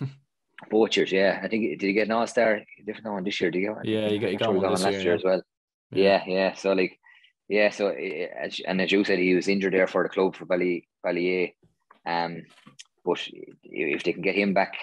[0.70, 1.40] both years, yeah.
[1.42, 2.60] I think did he get an All Star?
[2.84, 3.50] Different one this year.
[3.50, 3.78] Did he go?
[3.82, 5.42] Yeah, you got you got one, last year, year as well.
[5.90, 6.22] Yeah.
[6.26, 6.54] yeah, yeah.
[6.54, 6.98] So like,
[7.48, 7.70] yeah.
[7.70, 11.52] So and as you said, he was injured there for the club for Ballyea.
[12.06, 12.42] Um,
[13.04, 13.20] but
[13.62, 14.74] if they can get him back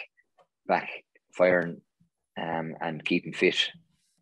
[0.68, 0.90] back
[1.34, 1.82] firing
[2.40, 3.70] um, and keep him fit,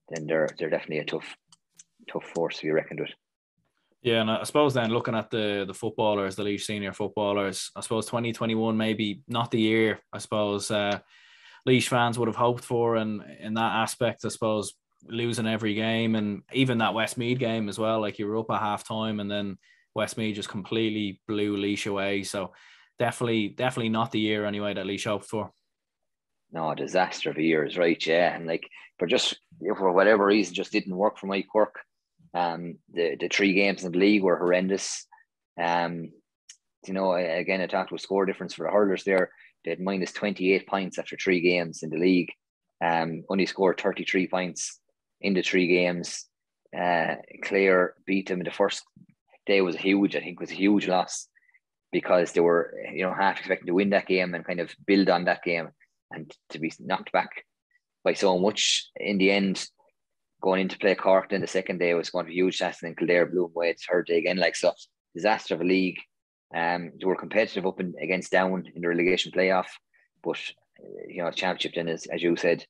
[0.10, 1.36] then they're they're definitely a tough
[2.12, 3.12] tough force to be reckoned with.
[4.02, 7.82] Yeah, and I suppose then looking at the the footballers, the Laois senior footballers, I
[7.82, 10.00] suppose 2021 maybe not the year.
[10.12, 11.00] I suppose uh,
[11.68, 14.74] Laois fans would have hoped for, and in that aspect, I suppose
[15.08, 18.02] losing every game, and even that Westmeath game as well.
[18.02, 19.58] Like you were up at half time, and then
[19.96, 22.24] Westmeath just completely blew Laois away.
[22.24, 22.54] So
[23.00, 25.52] definitely, definitely not the year anyway that Laois hoped for
[26.52, 28.36] no disaster of a year is right, yeah.
[28.36, 28.68] And like
[29.00, 29.38] for just
[29.78, 31.80] for whatever reason just didn't work for Mike Quirke.
[32.34, 35.06] Um the, the three games in the league were horrendous.
[35.62, 36.12] Um
[36.86, 39.32] you know, again I talked with score difference for the hurlers there.
[39.64, 42.32] They had minus 28 points after three games in the league.
[42.84, 44.80] Um only scored 33 points
[45.22, 46.26] in the three games.
[46.78, 48.84] Uh Clare beat them in the first
[49.46, 51.28] day was huge, I think was a huge loss.
[51.92, 55.10] because they were, you know, half expecting to win that game and kind of build
[55.10, 55.70] on that game,
[56.12, 57.46] and to be knocked back
[58.04, 59.66] by so much in the end,
[60.42, 62.90] going into play Cork in the second day was going to be huge test, and
[62.90, 63.70] then Kildare blew away.
[63.72, 64.72] It's third day again, like so,
[65.14, 66.00] disaster of a league.
[66.56, 69.68] Um, they were competitive up in, against Down in the relegation playoff,
[70.24, 70.40] but
[71.08, 72.66] you know, championship then is, as you said,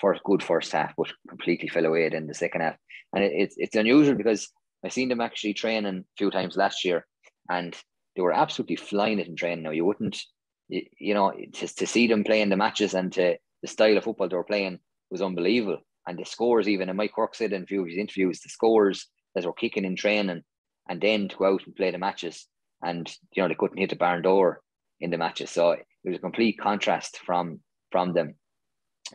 [0.00, 2.76] first good first half, but completely fell away in the second half.
[3.14, 4.50] And it, it's it's unusual because
[4.84, 7.06] I seen them actually training a few times last year,
[7.48, 7.76] and
[8.14, 9.64] they were absolutely flying it in training.
[9.64, 10.20] Now you wouldn't,
[10.68, 14.04] you, you know, to, to see them playing the matches and to the style of
[14.04, 14.78] football they were playing
[15.10, 15.78] was unbelievable.
[16.06, 18.50] And the scores, even and Mike Quirke said in a few of his interviews, the
[18.50, 20.42] scores that were kicking in training,
[20.88, 22.46] and then to go out and play the matches,
[22.82, 24.60] and you know they couldn't hit the barn door
[25.00, 25.50] in the matches.
[25.50, 28.34] So it was a complete contrast from from them.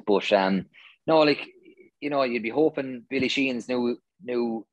[0.06, 0.66] But um,
[1.08, 1.48] no, like
[2.02, 4.66] you know, you'd be hoping Billy Sheehan's new new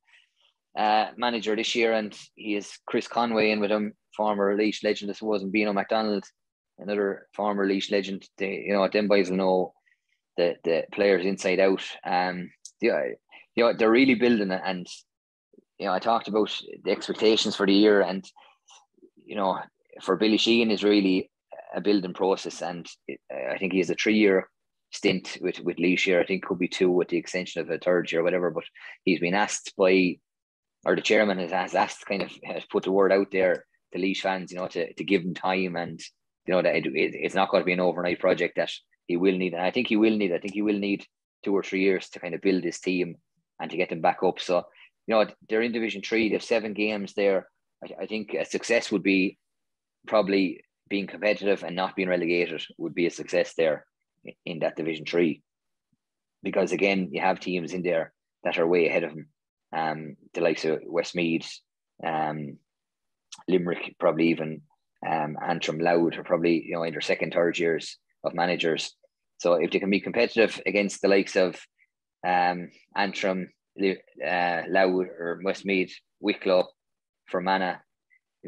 [0.77, 5.11] uh, manager this year, and he is Chris Conway in with him, former Laois legend,
[5.11, 6.25] I suppose, and Bino McDonald,
[6.79, 8.29] another former Laois legend.
[8.39, 9.75] They, you know, them boys will know
[10.37, 11.83] the the players inside out.
[12.05, 13.03] Um, yeah,
[13.55, 14.87] you know, they're really building it, and
[15.79, 16.51] you know, I talked about
[16.85, 18.25] the expectations for the year, and
[19.25, 19.59] you know,
[20.03, 21.31] for Billy Sheehan is really
[21.75, 24.49] a building process, and it, I think he has a three year
[24.97, 26.21] stint with with Laois here.
[26.21, 28.51] I think could be two with the extension of a third year, or whatever.
[28.51, 28.65] But
[29.05, 30.19] he's been asked by,
[30.85, 34.21] or the chairman has asked, kind of has put the word out there to Laois
[34.21, 36.01] fans, you know, to, to give him time and
[36.47, 38.73] you know that it, it, it's not going to be an overnight project that
[39.07, 39.53] he will need.
[39.53, 40.33] And I think he will need.
[40.33, 41.05] I think he will need
[41.45, 43.17] two or three years to kind of build his team
[43.61, 44.41] and to get them back up.
[44.41, 44.65] So
[45.07, 46.29] you know they're in Division Three.
[46.29, 47.49] They have seven games there.
[47.85, 49.39] I, I think a success would be
[50.07, 53.85] probably being competitive and not being relegated would be a success there
[54.45, 55.43] in that Division Three,
[56.43, 58.13] because again, you have teams in there
[58.45, 59.29] that are way ahead of them.
[59.73, 61.51] Um, the likes of Westmeath,
[62.05, 62.59] um,
[63.49, 64.63] Limerick, probably even
[65.07, 68.95] um, Antrim, Louth are probably you know in their second, third years of managers.
[69.39, 71.61] So if they can be competitive against the likes of
[72.27, 76.69] um, Antrim, uh, Louth, or Westmeath, Wicklow,
[77.27, 77.77] Fermanagh,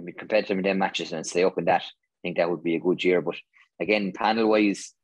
[0.05, 1.83] be competitive in them matches and stay up in that.
[1.83, 3.21] I think that would be a good year.
[3.21, 3.37] But
[3.81, 4.95] again, panel wise,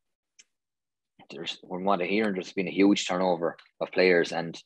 [1.31, 4.59] there's from what I hear, there's been a huge turnover of players, and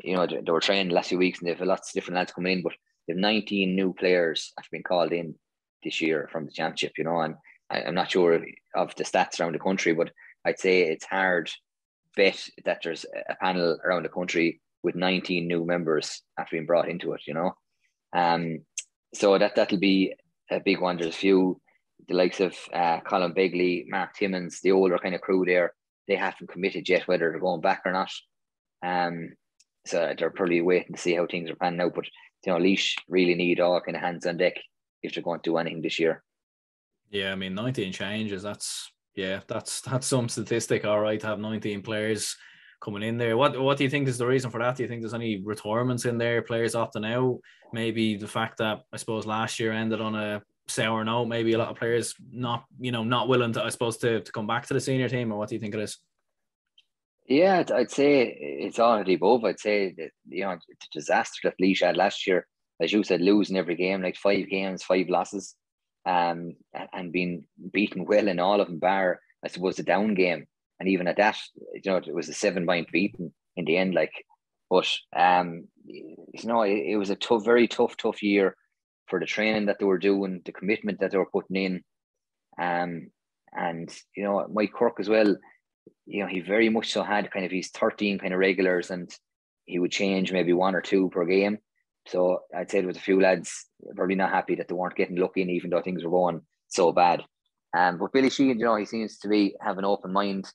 [0.00, 2.16] you know they, they were training the last few weeks, and they've lots of different
[2.16, 2.72] lads coming in, but
[3.06, 5.34] they have 19 new players have been called in
[5.82, 6.92] this year from the championship.
[6.98, 7.34] You know, and
[7.70, 8.40] I, am not sure
[8.74, 10.10] of the stats around the country, but
[10.44, 11.50] I'd say it's hard
[12.16, 16.88] bet that there's a panel around the country with 19 new members after being brought
[16.88, 17.22] into it.
[17.26, 17.52] You know,
[18.12, 18.60] um,
[19.14, 20.14] so that that'll be
[20.50, 20.96] a big one.
[20.96, 21.60] There's a few
[22.08, 25.74] the likes of uh, Colin Begley, Mark Timmins, the older kind of crew there
[26.08, 28.10] they haven't committed yet whether they're going back or not.
[28.82, 29.34] Um,
[29.86, 31.94] so they're probably waiting to see how things are panning out.
[31.94, 32.06] But
[32.44, 34.54] you know, Laois really need all kind of hands on deck
[35.02, 36.22] if they're going to do anything this year.
[37.10, 38.42] Yeah, I mean, 19 changes.
[38.42, 40.84] That's yeah, that's that's some statistic.
[40.84, 42.36] All right, to have 19 players
[42.80, 43.36] coming in there.
[43.36, 44.76] What what do you think is the reason for that?
[44.76, 46.42] Do you think there's any retirements in there?
[46.42, 47.40] Players opting out?
[47.72, 51.26] Maybe the fact that I suppose last year ended on a sour note.
[51.26, 54.32] Maybe a lot of players not, you know, not willing to, I suppose, to, to
[54.32, 55.32] come back to the senior team.
[55.32, 55.98] Or what do you think it is?
[57.28, 59.44] Yeah, I'd say it's all of the above.
[59.44, 62.46] I'd say that you know the disaster that Laois had last year,
[62.80, 65.54] as you said, losing every game, like five games, five losses,
[66.06, 66.54] um,
[66.94, 70.46] and being beaten well in all of them, bar I suppose the down game,
[70.80, 71.36] and even at that,
[71.74, 73.94] you know, it was a seven point beaten in the end.
[73.94, 74.12] Like,
[74.70, 78.56] but um, you know, it, it was a tough, very tough, tough year
[79.08, 81.82] for the training that they were doing, the commitment that they were putting in.
[82.60, 83.10] Um,
[83.52, 85.36] and you know, Mike Quirke as well,
[86.06, 89.10] you know, he very much so had kind of his 13 kind of regulars and
[89.64, 91.58] he would change maybe one or two per game.
[92.06, 95.16] So I'd say there was a few lads probably not happy that they weren't getting
[95.16, 97.22] lucky in, even though things were going so bad.
[97.76, 100.50] Um, but Billy Sheehan, you know, he seems to be have an open mind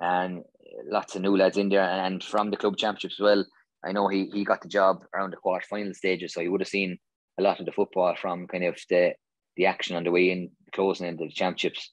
[0.00, 0.42] and
[0.90, 1.82] lots of new lads in there.
[1.82, 3.44] And from the club championships as well,
[3.84, 6.60] I know he he got the job around the quarter final stages, so he would
[6.60, 6.98] have seen
[7.38, 9.12] a lot of the football from kind of the
[9.56, 11.92] the action on the way in, closing into the championships.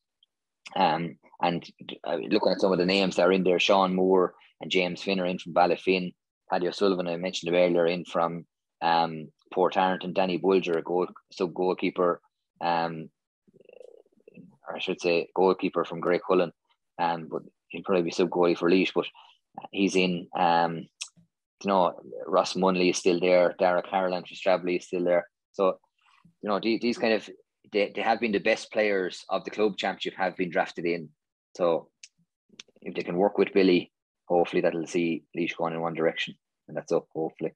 [0.76, 1.68] Um, and
[2.08, 5.02] uh, looking at some of the names that are in there, Sean Moore and James
[5.02, 6.14] Finn are in from Ballyfin,
[6.50, 8.46] Paddy O'Sullivan, I mentioned him earlier, in from
[8.82, 12.22] um, Portarlington, Danny Bulger, a goal, sub goalkeeper,
[12.62, 13.10] um,
[14.68, 16.52] or I should say goalkeeper from Graiguecullen,
[17.00, 19.06] um, but he'll probably be sub goalie for Laois, but
[19.72, 20.28] he's in.
[20.38, 20.88] Um,
[21.64, 25.26] you know, Ross Munley is still there, Dara Carolan from Stradbally is still there.
[25.56, 25.80] So,
[26.42, 27.30] you know, these, these kind of
[27.72, 31.10] they, they have been the best players of the club championship have been drafted in.
[31.56, 31.90] So
[32.82, 33.92] if they can work with Billy,
[34.28, 36.36] hopefully that'll see Laois going in one direction.
[36.68, 37.54] And that's up, hopefully.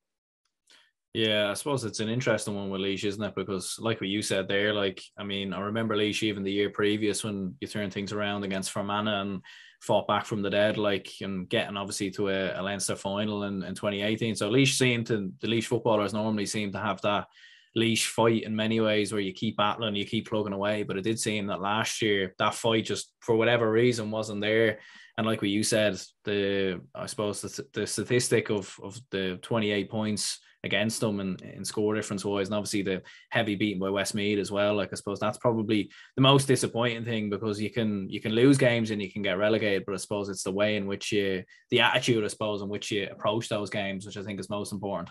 [1.14, 3.36] Yeah, I suppose it's an interesting one with Laois, isn't it?
[3.36, 6.70] Because like what you said there, like I mean, I remember Laois even the year
[6.70, 9.42] previous when you turned things around against Fermanagh and
[9.82, 13.64] fought back from the dead, like and getting obviously to a, a Leinster final in,
[13.64, 14.36] in 2018.
[14.36, 17.28] So Laois seemed to the Laois footballers normally seem to have that
[17.76, 20.84] Laois fight in many ways where you keep battling, you keep plugging away.
[20.84, 24.80] But it did seem that last year that fight just for whatever reason wasn't there.
[25.18, 29.90] And like what you said, the I suppose the, the statistic of of the 28
[29.90, 34.40] points against them and in score difference wise, and obviously the heavy beating by Westmeath
[34.40, 34.76] as well.
[34.76, 38.58] Like I suppose that's probably the most disappointing thing because you can you can lose
[38.58, 41.44] games and you can get relegated, but I suppose it's the way in which you
[41.70, 44.74] the attitude, I suppose, in which you approach those games, which I think is most
[44.74, 45.10] important.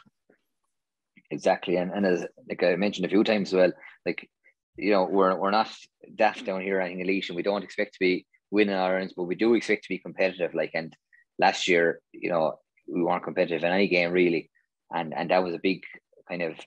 [1.30, 3.72] Exactly, and and as like I mentioned a few times as well,
[4.06, 4.28] like
[4.76, 5.70] you know we're we're not
[6.16, 9.24] daft down here in Laois, and we don't expect to be winning All Irelands, but
[9.24, 10.54] we do expect to be competitive.
[10.54, 10.94] Like and
[11.38, 12.54] last year, you know,
[12.86, 14.50] we weren't competitive in any game really
[14.92, 15.82] and and that was a big
[16.28, 16.58] kind of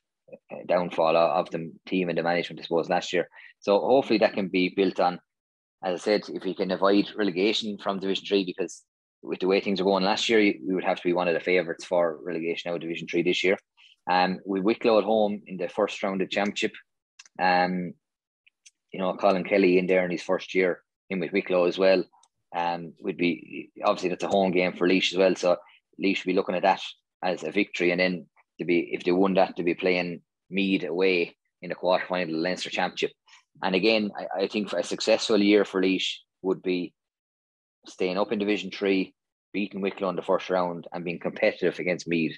[0.51, 3.27] uh, downfall of the team and the management, I suppose, last year.
[3.59, 5.19] So hopefully that can be built on.
[5.83, 8.83] As I said, if we can avoid relegation from Division Three, because
[9.23, 11.33] with the way things are going last year, we would have to be one of
[11.33, 13.57] the favourites for relegation out of Division Three this year.
[14.09, 16.73] Um, we Wicklow at home in the first round of Championship.
[17.39, 17.93] Um,
[18.91, 22.03] you know, Colin Kelly in there in his first year in with Wicklow as well.
[22.55, 25.35] Um, would be obviously that's a home game for Laois as well.
[25.35, 25.57] So
[25.97, 26.81] Laois should be looking at that
[27.23, 28.25] as a victory, and then
[28.59, 32.23] to be if they won that to be playing Meath away in the quarter final
[32.23, 33.11] of the Leinster Championship.
[33.63, 36.93] And again, I, I think a successful year for Laois would be
[37.87, 39.13] staying up in Division Three,
[39.53, 42.37] beating Wicklow in the first round, and being competitive against Meath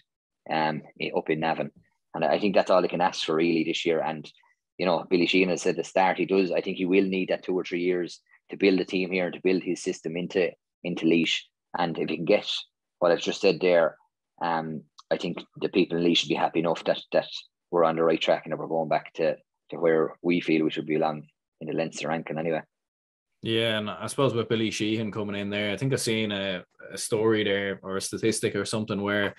[0.51, 0.81] um,
[1.15, 1.71] up in Navan.
[2.13, 4.01] And I think that's all they can ask for really this year.
[4.01, 4.31] And
[4.77, 6.51] you know, Billy Sheehan has said the start he does.
[6.51, 8.19] I think he will need that two or three years
[8.49, 10.51] to build a team here and to build his system into
[10.83, 11.41] into Laois.
[11.77, 12.49] And if he can get
[12.99, 13.97] what I've just said there,
[14.41, 17.27] um, I think the people in Laois should be happy enough that that
[17.71, 19.35] we're on the right track and that we're going back to,
[19.71, 21.23] to where we feel we should be along
[21.59, 22.61] in the Leinster ranking anyway.
[23.41, 26.63] Yeah, and I suppose with Billy Sheehan coming in there, I think I've seen a,
[26.93, 29.35] a story there or a statistic or something where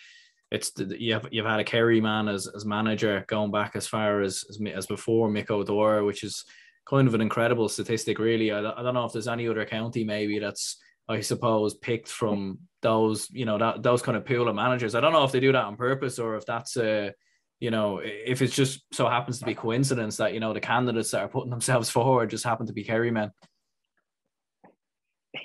[0.55, 4.44] it's you've you've had a Kerry man as, as manager going back as far as
[4.48, 6.44] as, as before Mick O'Dwyer, which is
[6.86, 8.52] kind of an incredible statistic, really.
[8.52, 10.78] I, I don't know if there's any other county maybe that's
[11.09, 14.94] I suppose picked from those you know that those kind of pool of managers.
[14.94, 17.12] I don't know if they do that on purpose or if that's a
[17.61, 21.11] you know if it's just so happens to be coincidence that you know the candidates
[21.11, 23.32] that are putting themselves forward just happen to be Kerry men.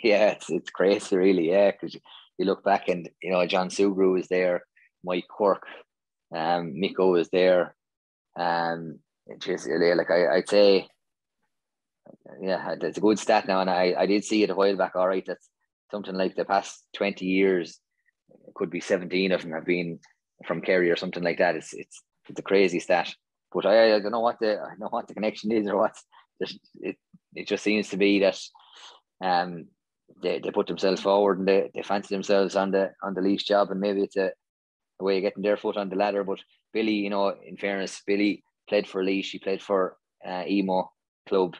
[0.03, 1.49] Yeah, it's it's crazy, really.
[1.49, 1.95] Yeah, because
[2.37, 4.61] you look back and you know John Sugrue was there,
[5.03, 5.67] Mike Quirke,
[6.35, 7.75] um, Micko was there,
[8.37, 8.99] um,
[9.39, 10.87] just like I, I'd say
[12.41, 14.95] yeah, it's a good stat now, and I, I did see it a while back.
[14.95, 15.49] All right, that's
[15.91, 17.79] something like the past twenty years,
[18.55, 19.99] could be seventeen of them have been
[20.45, 21.55] from Kerry or something like that.
[21.55, 23.13] It's it's it's a crazy stat,
[23.51, 25.77] but I, I don't know what the I don't know what the connection is or
[25.77, 25.95] what.
[26.39, 26.97] It
[27.35, 28.39] it just seems to be that
[29.23, 29.67] um
[30.23, 33.43] they, they put themselves forward and they, they fancy themselves on the on the Laois
[33.43, 34.31] job, and maybe it's a,
[34.99, 36.23] a way of getting their foot on the ladder.
[36.23, 36.39] But
[36.73, 39.29] Billy, you know, in fairness, Billy played for Laois.
[39.31, 40.91] He played for uh, Emo
[41.27, 41.55] Club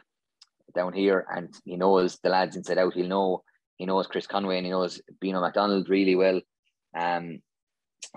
[0.74, 2.94] down here, and he knows the lads inside out.
[2.94, 3.42] He'll know
[3.80, 6.42] he knows Chris Conway and he knows Bino McDonald really well.
[6.94, 7.40] Um,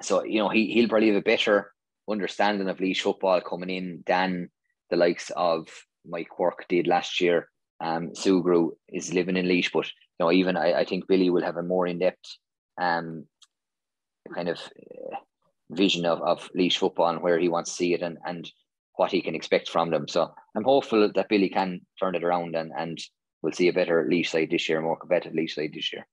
[0.01, 1.71] so you know he he'll probably have a better
[2.09, 4.49] understanding of Laois football coming in than
[4.89, 5.69] the likes of
[6.05, 7.49] Mike Quirke did last year.
[7.79, 11.43] Um, Sugrue is living in Laois, but you know even I, I think Billy will
[11.43, 12.37] have a more in depth
[12.81, 13.25] um
[14.33, 15.15] kind of uh,
[15.71, 18.51] vision of of Laois football and where he wants to see it and and
[18.95, 20.07] what he can expect from them.
[20.07, 22.99] So I'm hopeful that Billy can turn it around and and
[23.41, 26.05] we'll see a better Laois side this year, more competitive Laois side this year.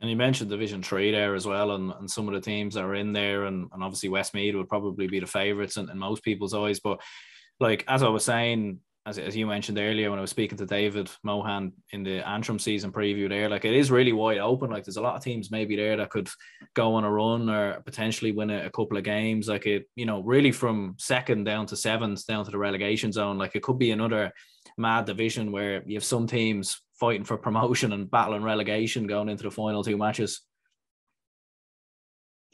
[0.00, 2.82] And you mentioned Division Three there as well, and, and some of the teams that
[2.82, 6.24] are in there, and, and obviously Westmeath would probably be the favourites in, in most
[6.24, 6.80] people's eyes.
[6.80, 7.00] But
[7.60, 10.66] like as I was saying, as, as you mentioned earlier when I was speaking to
[10.66, 14.70] David Mohan in the Antrim season preview there, like it is really wide open.
[14.70, 16.28] Like there's a lot of teams maybe there that could
[16.74, 19.48] go on a run or potentially win a, a couple of games.
[19.48, 23.38] Like it, you know, really from second down to seventh down to the relegation zone.
[23.38, 24.32] Like it could be another
[24.78, 29.42] mad division where you have some teams fighting for promotion and battling relegation going into
[29.42, 30.42] the final two matches.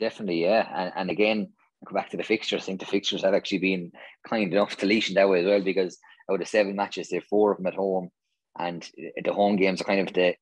[0.01, 0.67] Definitely, yeah.
[0.75, 1.53] And, and again,
[1.85, 2.63] go back to the fixtures.
[2.63, 3.93] I think the fixtures have actually been
[4.27, 5.99] kind enough to Laois in that way as well because
[6.31, 8.11] out of seven matches, they have four of them at home,
[8.59, 8.89] and
[9.25, 10.35] the home games are kind of the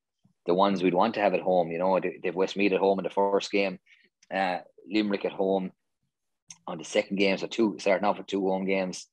[0.47, 1.71] the ones we'd want to have at home.
[1.71, 3.79] You know, they've Westmeath at home in the first game,
[4.33, 4.59] uh,
[4.89, 5.73] Limerick at home
[6.67, 9.07] on the second game, so two starting off with two home games.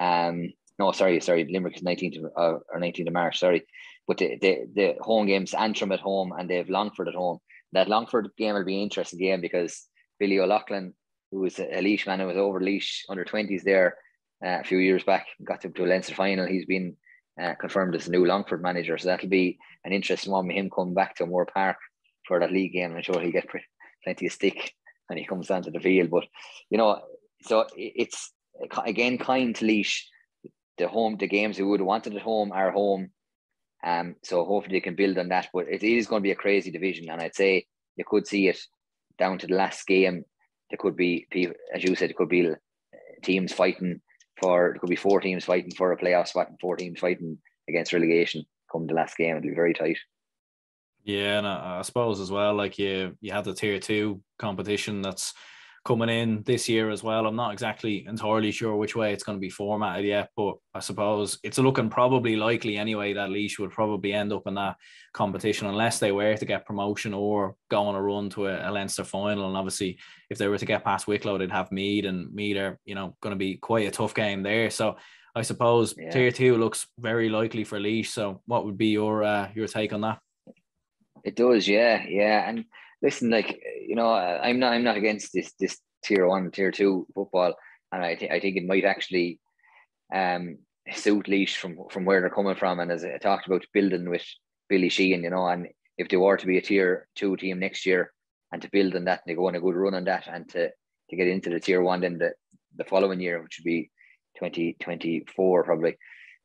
[0.00, 3.64] Um, no, sorry, sorry, Limerick is 19th uh, or 19th of March, sorry.
[4.06, 7.38] But the, the, the home games, Antrim at home and they have Longford at home.
[7.72, 9.86] That Longford game will be an interesting game because
[10.18, 10.94] Billy O'Loughlin
[11.34, 13.96] who was a Laois man who was over Laois under 20s there
[14.44, 16.46] uh, a few years back, got them to a Leinster final.
[16.46, 16.96] He's been
[17.40, 18.96] uh, confirmed as the new Longford manager.
[18.96, 21.76] So that'll be an interesting one with him coming back to Moore Park
[22.26, 22.94] for that league game.
[22.94, 23.48] I'm sure he'll get
[24.02, 24.72] plenty of stick
[25.08, 26.10] when he comes down to the field.
[26.10, 26.24] But,
[26.70, 27.00] you know,
[27.42, 28.32] so it's
[28.86, 30.00] again kind to Laois
[30.78, 33.10] The home, the games we would have wanted at home are home.
[33.84, 35.48] Um, so hopefully they can build on that.
[35.52, 37.10] But it is going to be a crazy division.
[37.10, 37.66] And I'd say
[37.96, 38.58] you could see it
[39.18, 40.24] down to the last game.
[40.70, 41.26] There could be,
[41.74, 42.50] as you said, it could be
[43.22, 44.00] teams fighting
[44.40, 47.38] for it could be four teams fighting for a playoff spot and four teams fighting
[47.68, 49.36] against relegation come the last game.
[49.36, 49.98] It'll be very tight.
[51.04, 55.02] Yeah, and I, I suppose as well, like you you have the tier two competition
[55.02, 55.34] that's
[55.84, 57.26] coming in this year as well.
[57.26, 60.80] I'm not exactly entirely sure which way it's going to be formatted yet, but I
[60.80, 64.76] suppose it's looking probably likely anyway that Laois would probably end up in that
[65.12, 68.72] competition unless they were to get promotion or go on a run to a, a
[68.72, 69.46] Leinster final.
[69.46, 69.98] And obviously,
[70.30, 73.14] if they were to get past Wicklow, they'd have Meath, and Meath are you know
[73.20, 74.70] going to be quite a tough game there.
[74.70, 74.96] So.
[75.36, 76.12] I suppose yeah.
[76.12, 78.06] tier two looks very likely for Laois.
[78.06, 80.20] So, what would be your uh, your take on that?
[81.24, 82.48] It does, yeah, yeah.
[82.48, 82.66] And
[83.04, 87.06] listen, like you know, I'm not I'm not against this this tier one, tier two
[87.14, 87.54] football,
[87.92, 89.38] and I think I think it might actually
[90.12, 90.58] um
[90.92, 92.80] suit Laois from from where they're coming from.
[92.80, 94.24] And as I talked about building with
[94.68, 97.86] Billy Sheehan, you know, and if they were to be a tier two team next
[97.86, 98.12] year
[98.50, 100.48] and to build on that, and they go on a good run on that, and
[100.50, 100.70] to
[101.10, 102.32] to get into the tier one then the
[102.76, 103.90] the following year, which would be
[104.38, 105.96] 2024 probably.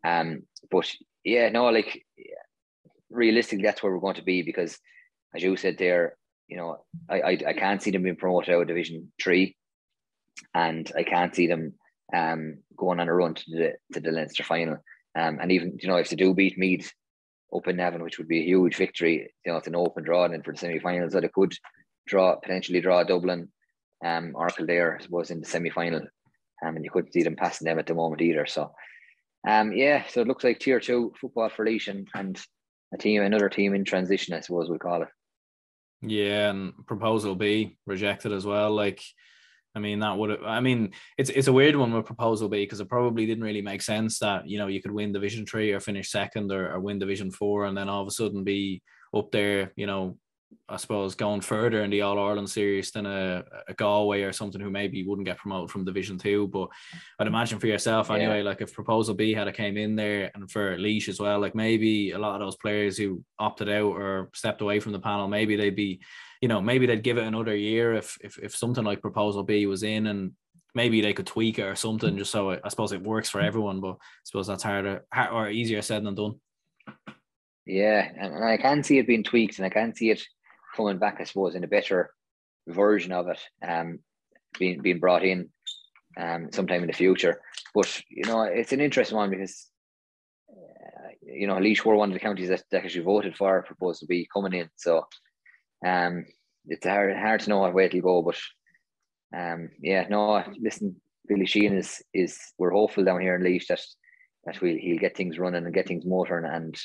[0.06, 0.92] Um, but
[1.24, 2.06] yeah, no, like
[3.10, 4.78] realistically, that's where we're going to be because,
[5.36, 6.16] as you said there,
[6.50, 6.78] you know,
[7.10, 9.56] I, I, I can't see them being promoted out of Division Three,
[10.54, 11.74] and I can't see them
[12.16, 14.78] um going on a run to the to the Leinster final.
[15.18, 16.92] Um, and even you know if they do beat Meath
[17.56, 20.26] up in Navan, which would be a huge victory, you know, it's an open draw
[20.26, 21.54] and then for the semi-finals that it could
[22.08, 23.50] draw potentially draw Dublin,
[24.06, 26.02] um, Arkle there, I suppose in the semi-final,
[26.66, 28.46] um, and you couldn't see them passing them at the moment either.
[28.46, 28.72] So,
[29.48, 32.40] um, yeah, so it looks like tier two football for Laois and, and
[32.94, 35.10] a team, another team in transition, I suppose we'll call it.
[36.02, 38.72] Yeah, and proposal B rejected as well.
[38.72, 39.02] Like,
[39.76, 40.44] I mean, that would.
[40.44, 43.62] I mean, it's it's a weird one with proposal B because it probably didn't really
[43.62, 46.80] make sense that you know you could win Division Three or finish second or, or
[46.80, 48.82] win Division Four and then all of a sudden be
[49.14, 50.18] up there, you know,
[50.68, 54.62] I suppose going further in the All Ireland series than a, a Galway or something
[54.62, 56.48] who maybe wouldn't get promoted from Division Two.
[56.48, 56.70] But
[57.20, 58.44] I'd imagine for yourself anyway, yeah.
[58.44, 61.56] like if Proposal B had a came in there and for Laois as well, like
[61.56, 65.28] maybe a lot of those players who opted out or stepped away from the panel,
[65.28, 66.02] maybe they'd be,
[66.42, 69.66] you know, maybe they'd give it another year if if, if something like Proposal B
[69.66, 70.34] was in and
[70.76, 73.42] maybe they could tweak it or something just so it, I suppose it works for
[73.42, 73.82] everyone.
[73.82, 76.36] But I suppose that's harder or easier said than done.
[77.66, 80.24] Yeah, and I can see it being tweaked, and I can see it
[80.76, 82.12] coming back, I suppose, in a better
[82.68, 84.00] version of it, um,
[84.58, 85.50] being being brought in
[86.18, 87.42] um, sometime in the future.
[87.74, 89.68] But you know, it's an interesting one because
[90.50, 94.08] uh, you know Laois were one of the counties that, that actually voted for proposal
[94.08, 94.70] B coming in.
[94.76, 95.08] So
[95.86, 96.26] um,
[96.68, 98.38] it's hard hard to know what way it'll go, but
[99.36, 100.96] um, yeah, no, listen,
[101.28, 103.82] Billy Sheehan is is we're hopeful down here in Laois that
[104.46, 106.76] that we'll he'll get things running and get things motoring, and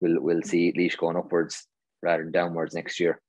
[0.00, 1.66] we'll we'll see Laois going upwards
[2.02, 3.20] rather than downwards next year.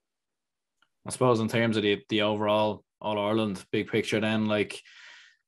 [1.10, 4.80] I suppose in terms of the the overall All Ireland big picture, then like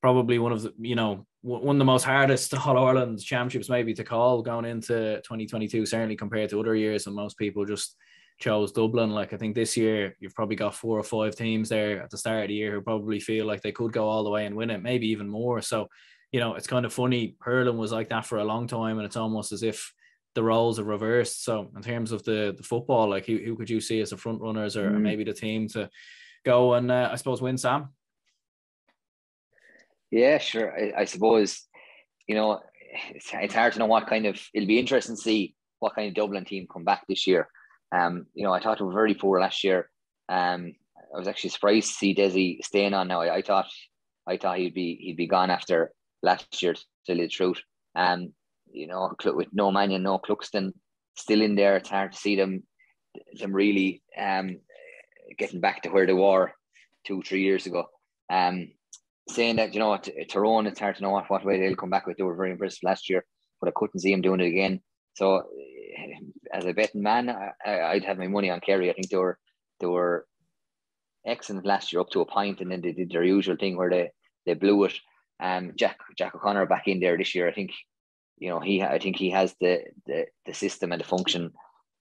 [0.02, 3.94] probably one of the you know one of the most hardest All Ireland championships maybe
[3.94, 7.96] to call going into 2022, certainly compared to other years, and most people just
[8.40, 9.12] chose Dublin.
[9.12, 12.18] Like I think this year you've probably got four or five teams there at the
[12.18, 14.56] start of the year who probably feel like they could go all the way and
[14.56, 15.62] win it, maybe even more.
[15.62, 15.90] So,
[16.32, 17.36] you know, it's kind of funny.
[17.40, 19.94] Hurling was like that for a long time, and it's almost as if
[20.36, 21.44] the roles are reversed.
[21.44, 24.18] So in terms of the the football, like who, who could you see as the
[24.18, 24.96] front runners or, mm.
[24.96, 25.90] or maybe the team to
[26.46, 27.90] go and uh, I suppose win Sam?
[30.10, 30.74] Yeah, sure.
[30.78, 31.64] I, I, suppose
[32.28, 32.60] you know
[33.14, 36.08] it's, it's hard to know what kind of it'll be interesting to see what kind
[36.08, 37.48] of Dublin team come back this year.
[37.94, 39.90] Um, you know, I thought they were very poor last year.
[40.30, 40.74] Um,
[41.14, 43.22] I was actually surprised to see Dessie staying on now.
[43.22, 43.68] I, I thought
[44.28, 45.92] I thought he'd be he'd be gone after
[46.24, 47.62] last year to tell you the truth.
[47.96, 48.34] Um,
[48.74, 50.74] you know, with no Mannion, no Cluxton
[51.16, 52.64] still in there, it's hard to see them
[53.40, 54.58] them really um,
[55.38, 56.54] getting back to where they were
[57.06, 57.86] two, three years ago.
[58.30, 58.70] Um,
[59.30, 59.98] saying that, you know,
[60.30, 62.18] Tyrone, it's hard to know what, what way they'll come back with.
[62.18, 63.26] They were very impressive last year,
[63.60, 64.82] but I couldn't see them doing it again.
[65.14, 66.16] So, eh,
[66.54, 67.30] as a betting man,
[67.66, 68.90] I, would have my money on Kerry.
[68.90, 69.38] I think they were
[69.80, 70.26] they were
[71.26, 73.90] excellent last year up to a point, and then they did their usual thing where
[73.90, 74.12] they
[74.46, 74.94] they blew it.
[75.42, 77.50] Um, Jack Jack O'Connor back in there this year.
[77.50, 77.72] I think
[78.42, 81.52] you know, he I think he has the the, the system and the function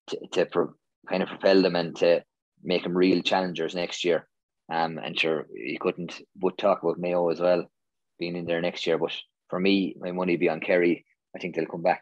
[0.07, 0.73] to, to pro,
[1.07, 2.23] kind of propel them and to
[2.63, 4.27] make them real challengers next year.
[4.73, 7.69] Um, and sure, you couldn't but talk about Mayo as well
[8.17, 8.97] being in there next year.
[8.97, 9.11] But
[9.49, 11.05] for me, my money be on Kerry.
[11.35, 12.01] I think they'll come back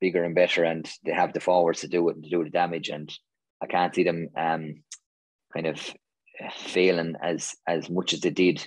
[0.00, 2.50] bigger and better, and they have the forwards to do it and to do the
[2.50, 2.88] damage.
[2.88, 3.12] And
[3.62, 4.82] I can't see them um,
[5.52, 5.94] kind of
[6.56, 8.66] failing as as much as they did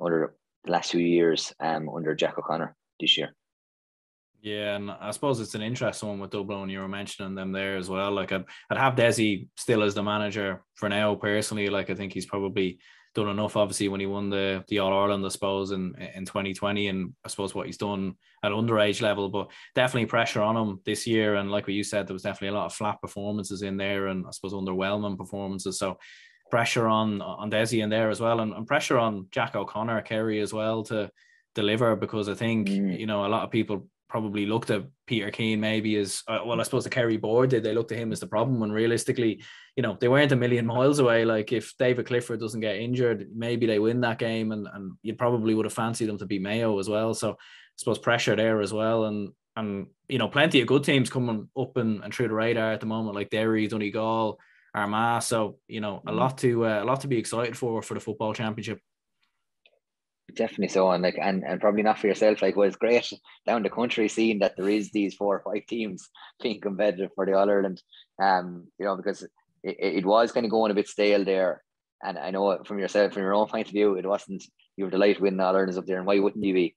[0.00, 0.34] under
[0.64, 3.34] the last few years um, under Jack O'Connor this year.
[4.46, 6.68] Yeah, and I suppose it's an interesting one with Dublin.
[6.68, 8.12] You were mentioning them there as well.
[8.12, 11.16] Like I'd, I'd have Dessie still as the manager for now.
[11.16, 12.78] Personally, like I think he's probably
[13.12, 13.56] done enough.
[13.56, 17.28] Obviously, when he won the the All Ireland, I suppose in in 2020, and I
[17.28, 21.34] suppose what he's done at underage level, but definitely pressure on him this year.
[21.34, 24.06] And like what you said, there was definitely a lot of flat performances in there,
[24.06, 25.76] and I suppose underwhelming performances.
[25.76, 25.98] So
[26.52, 30.38] pressure on on Dessie in there as well, and, and pressure on Jack O'Connor, Kerry
[30.40, 31.10] as well to
[31.56, 32.96] deliver because I think mm.
[32.96, 36.58] you know a lot of people probably looked at Peter Keane maybe as uh, well.
[36.58, 37.62] I suppose the Kerry board did.
[37.62, 39.42] They looked at him as the problem when realistically,
[39.76, 41.26] you know, they weren't a million miles away.
[41.26, 45.12] Like if David Clifford doesn't get injured, maybe they win that game, and and you
[45.12, 47.12] probably would have fancied them to beat Mayo as well.
[47.12, 47.34] So I
[47.76, 51.76] suppose pressure there as well, and and you know, plenty of good teams coming up
[51.76, 54.40] and, and through the radar at the moment, like Derry, Donegal,
[54.74, 55.24] Armagh.
[55.24, 56.18] So you know, a mm-hmm.
[56.18, 58.80] lot to uh, a lot to be excited for for the football championship
[60.36, 63.10] definitely so and like and, and probably not for yourself like well it's great
[63.46, 66.08] down the country seeing that there is these four or five teams
[66.42, 67.82] being competitive for the All Ireland
[68.22, 69.26] um you know because
[69.66, 71.62] it, it was kind of going a bit stale there.
[72.02, 74.44] And I know from yourself from your own point of view it wasn't
[74.76, 76.76] you were delighted winning All Irelands up there and why wouldn't you be?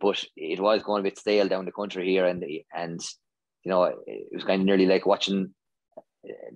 [0.00, 2.44] But it was going a bit stale down the country here and
[2.74, 3.00] and
[3.64, 5.54] you know it was kind of nearly like watching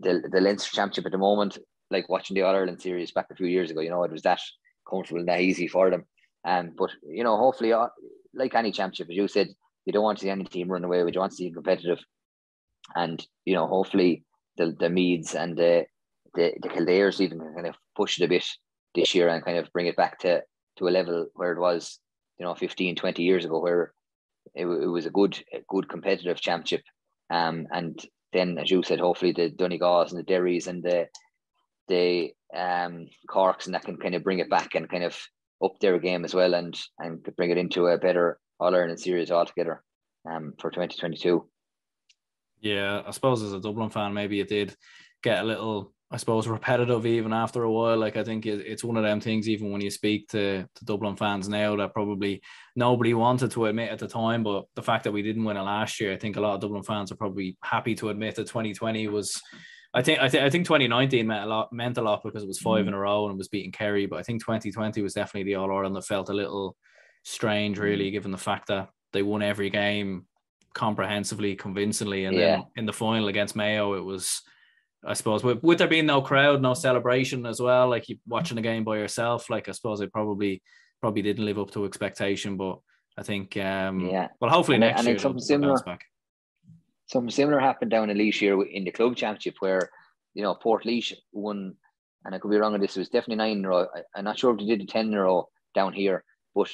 [0.01, 1.59] the the Leinster Championship at the moment
[1.91, 4.23] like watching the All Ireland series back a few years ago you know it was
[4.23, 4.41] that
[4.89, 6.05] comfortable and that easy for them
[6.45, 7.89] um, but you know, hopefully, uh,
[8.35, 9.49] like any championship, as you said,
[9.85, 11.03] you don't want to see any team run away.
[11.03, 12.01] We want to see competitive,
[12.95, 14.25] and you know, hopefully,
[14.57, 15.87] the the Meaths and the
[16.35, 18.45] the, the Kildares even kind of push it a bit
[18.95, 20.43] this year and kind of bring it back to
[20.79, 21.99] to a level where it was,
[22.39, 23.93] you know, 15, 20 years ago, where
[24.55, 26.83] it, it was a good a good competitive championship.
[27.31, 27.99] Um, and
[28.33, 31.07] then, as you said, hopefully the Donegals and the Derrys and the
[31.89, 35.17] the um Corks and that can kind of bring it back and kind of
[35.63, 39.01] up their game as well and and could bring it into a better All Ireland
[39.01, 39.83] series altogether
[40.29, 41.47] um, for 2022.
[42.61, 44.75] Yeah, I suppose as a Dublin fan, maybe it did
[45.23, 47.97] get a little, I suppose, repetitive even after a while.
[47.97, 49.49] Like I think it's one of them things.
[49.49, 52.41] Even when you speak to, to Dublin fans now, that probably
[52.77, 54.45] nobody wanted to admit at the time.
[54.45, 56.61] But the fact that we didn't win it last year, I think a lot of
[56.61, 59.41] Dublin fans are probably happy to admit that 2020 was
[59.95, 62.49] I think I think I think 2019 meant a lot meant a lot because it
[62.49, 62.89] was five mm.
[62.89, 64.07] in a row and it was beating Kerry.
[64.07, 66.77] But I think 2020 was definitely the All Ireland that felt a little
[67.25, 68.13] strange, really, mm.
[68.13, 70.27] given the fact that they won every game
[70.73, 72.41] comprehensively, convincingly, and yeah.
[72.41, 74.43] then in the final against Mayo, it was.
[75.05, 78.55] I suppose with, with there being no crowd, no celebration as well, like you watching
[78.55, 80.63] the game by yourself, like I suppose it probably
[81.01, 82.57] probably didn't live up to expectation.
[82.57, 82.79] But
[83.19, 84.29] I think um yeah.
[84.41, 85.77] well hopefully and next and year something similar.
[85.85, 86.05] Back
[87.13, 89.91] something similar happened down in Laois here in the club championship where,
[90.35, 91.75] you know, Portlaoise won,
[92.25, 93.87] and I could be wrong on this, it was definitely nine in a row.
[93.95, 96.71] I, am not sure if they did a 10 in a row down here, but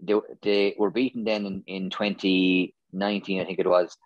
[0.00, 3.96] they, they were beaten then in, in 2019, I think it was.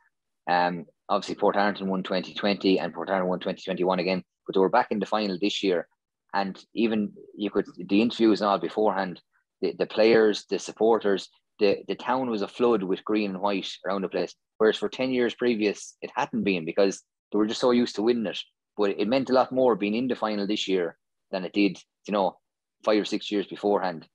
[0.48, 4.88] Um, obviously, Portarlington won 2020 and Port Portarlington won 2021 again, but they were back
[4.90, 5.86] in the final this year.
[6.32, 9.20] And even you could, the interviews and all beforehand,
[9.60, 11.28] the, the players, the supporters,
[11.60, 14.34] the, the town was a flood with green and white around the place.
[14.58, 18.02] Whereas for 10 years previous, it hadn't been because they were just so used to
[18.02, 18.38] winning it.
[18.76, 20.96] But it meant a lot more being in the final this year
[21.30, 22.38] than it did, you know,
[22.84, 24.08] five or six years beforehand.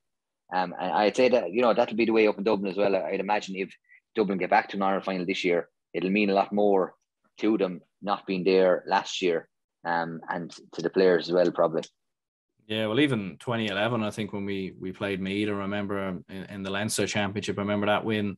[0.54, 2.78] Um, and I'd say that, you know, that'll be the way up in Dublin as
[2.78, 2.96] well.
[2.96, 3.74] I'd imagine if
[4.16, 6.94] Dublin get back to an Ireland final this year, it'll mean a lot more
[7.38, 9.48] to them not being there last year
[9.86, 11.84] um, and to the players as well, probably.
[12.68, 16.64] Yeah, well, even 2011, I think when we we played Meath, I remember in, in,
[16.64, 18.38] the Leinster Championship, I remember that win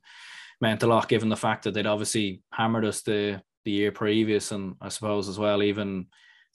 [0.59, 4.51] meant a lot, given the fact that they'd obviously hammered us the the year previous,
[4.51, 6.07] and I suppose as well, even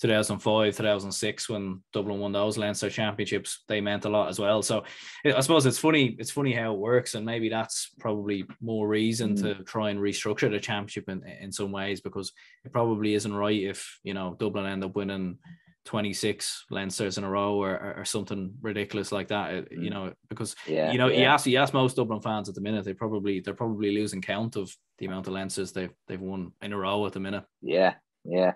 [0.02, 4.60] 2005, 2006, when Dublin won those Leinster Championships, they meant a lot as well.
[4.60, 4.84] So
[5.24, 9.34] I suppose it's funny, it's funny how it works, and maybe that's probably more reason
[9.34, 9.42] mm.
[9.42, 12.32] to try and restructure the championship in in some ways because
[12.64, 15.38] it probably isn't right if you know Dublin end up winning
[15.84, 19.70] 26 Leinsters in a row or, or, or, something ridiculous like that.
[19.72, 19.90] You mm.
[19.90, 21.18] know, because yeah, you know, yeah.
[21.18, 24.22] you ask you ask most Dublin fans at the minute, they probably they're probably losing
[24.22, 27.44] count of the amount of Leinsters they've they've won in a row at the minute.
[27.60, 28.52] Yeah, yeah,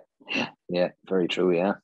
[0.69, 1.57] yeah, very true.
[1.57, 1.75] Yeah.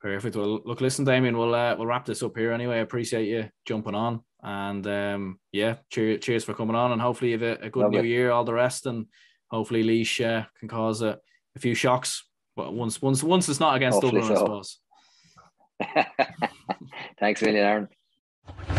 [0.00, 0.36] Perfect.
[0.36, 2.76] Well, look, listen, Damien, we'll uh, we'll wrap this up here anyway.
[2.76, 7.32] I appreciate you jumping on, and um, yeah, cheers, cheers for coming on, and hopefully
[7.32, 9.06] you have a, a good new year, all the rest, and
[9.50, 11.18] hopefully Laois uh, can cause a,
[11.56, 12.27] a few shocks
[12.58, 14.42] but once once once it's not against Hopefully Dublin, so.
[14.42, 14.78] I suppose.
[17.20, 18.77] Thanks a million, Aaron.